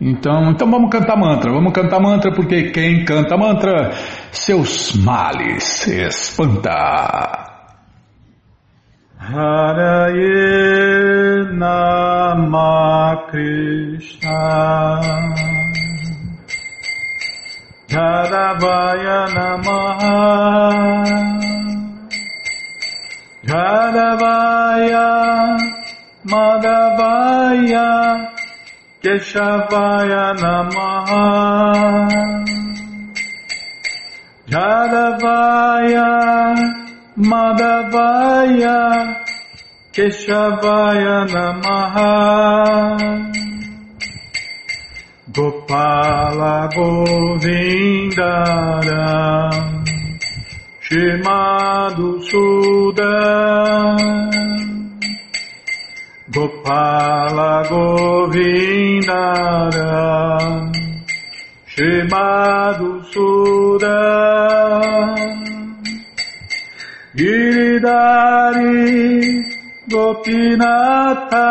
[0.00, 3.90] Então, então vamos cantar mantra, vamos cantar mantra porque quem canta mantra,
[4.30, 7.46] seus males espanta.
[9.20, 10.38] Haraye
[11.52, 15.00] Nama Krishna
[17.88, 21.07] Jadavaya Namaha
[23.48, 25.08] Jadavaya
[26.28, 27.88] Madhavaya
[29.02, 31.24] Keshavaya Namaha.
[34.52, 36.10] Jadavaya
[37.16, 38.80] Madhavaya
[39.96, 42.12] Keshavaya Namaha.
[45.32, 47.88] Gopala Govindara
[50.88, 54.00] Shimadu Sudan
[56.32, 58.72] Gopala Govindara
[61.68, 63.92] Shimadu Sudan
[67.12, 68.80] Giridari
[69.92, 71.48] Gopinatha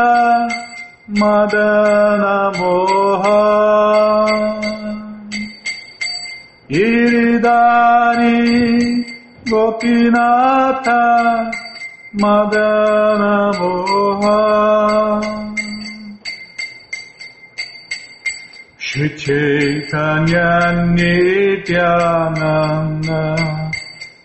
[1.13, 3.41] Madana Moha.
[6.71, 8.37] Giridari
[9.49, 11.01] Gopinatha
[12.21, 14.41] Madana Moha
[18.77, 20.49] Shri Chaitanya
[20.95, 23.23] Nityananda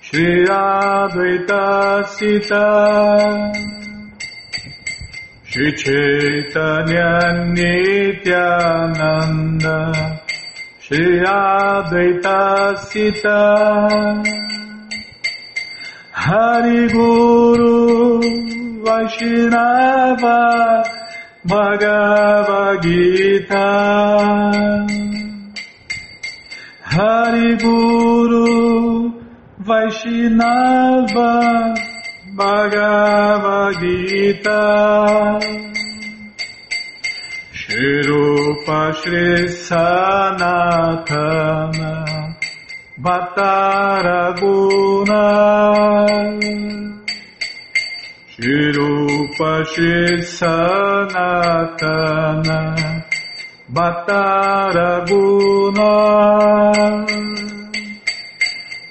[0.01, 1.65] Shri Advaita
[2.09, 2.67] Sita
[5.45, 7.11] Shri Chaitanya
[8.23, 9.79] Nityananda
[10.81, 12.41] Shri Advaita
[12.89, 13.41] Sita
[16.25, 18.23] Hari Guru
[18.85, 20.39] Vaishnava
[21.45, 23.71] Bhagavad Gita.
[26.95, 29.11] Hari Guru
[29.67, 31.33] Vaishnava
[32.37, 34.63] Bhagavad Gita.
[37.51, 40.93] Shirupa Shri Sanatana
[43.03, 44.63] Bhattaraguna
[48.31, 49.53] Shirupa
[50.39, 51.43] Sanatana
[53.75, 55.03] Bhattaraguna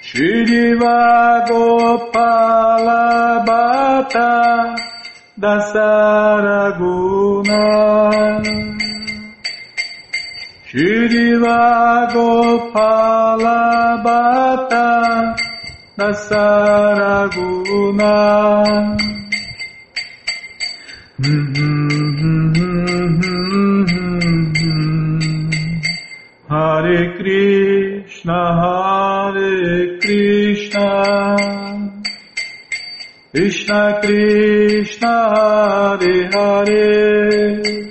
[0.03, 0.99] Shridiva
[1.47, 3.03] Gopala
[3.47, 4.32] Bhatta
[5.39, 7.12] Dasaraguna
[10.72, 15.36] Shridiva Gopala Bhatta
[15.99, 17.36] Dasaraguna.
[26.47, 30.88] Hare Krishna, Hare Krishna,
[33.34, 37.90] Krishna Krishna, Hare Hare,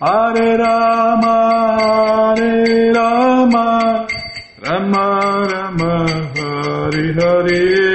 [0.00, 1.34] Hare Rama,
[1.78, 4.06] Hare Rama,
[4.60, 5.06] Rama
[5.50, 5.92] Rama,
[6.36, 7.94] Hare Hare.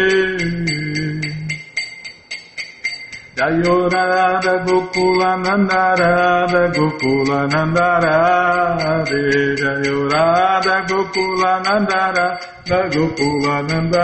[3.40, 9.56] Jayo Radha Gokula Nanda Radha Gokula Nanda Radhe
[10.90, 11.62] Gopula
[12.10, 14.04] Radha Gokula Nanda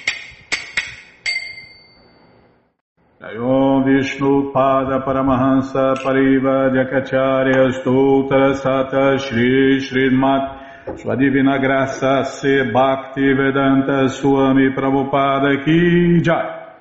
[3.37, 10.97] Om Vishnu Pada Paramahansa Pariva Jakacharya Stoutra Sata Shri Srimat.
[10.97, 16.75] Sua Divina Graça Se Bhakti Vedanta Swami Prabhupada Ki Jai.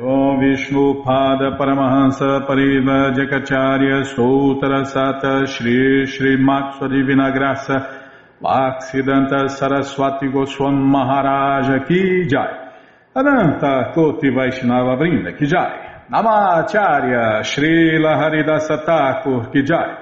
[0.00, 6.78] Om Vishnu Pada Paramahansa Pariva Jakacharya Stoutra Sata Shri Srimat.
[6.78, 8.02] Sua Divina Graça
[8.42, 12.62] Bhaksidanta Saraswati Goswam Maharaja Ki Jai.
[13.14, 19.96] Ananta Koti Vaishnava Brinda Ki Jai Namacharya Srila Haridasa Thakur Ki Jai.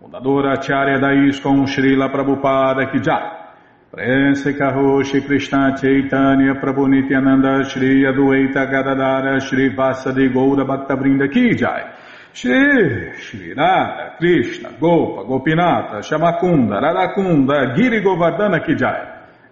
[0.00, 3.42] Fundadora Acharya da ISKCON Srila Prabhupada Ki Jai.
[3.90, 11.54] Prense Karoshi Krishna Chaitanya Prabhu Nityananda Shri Adueita Gadadara Shri Vasadi Goura Bhakta Brinda Ki
[11.54, 11.92] Jai.
[12.32, 19.13] Shri Shri Radha Krishna Gopa Gopinata Shamakunda Radakunda Giri Govardhana Ki Jai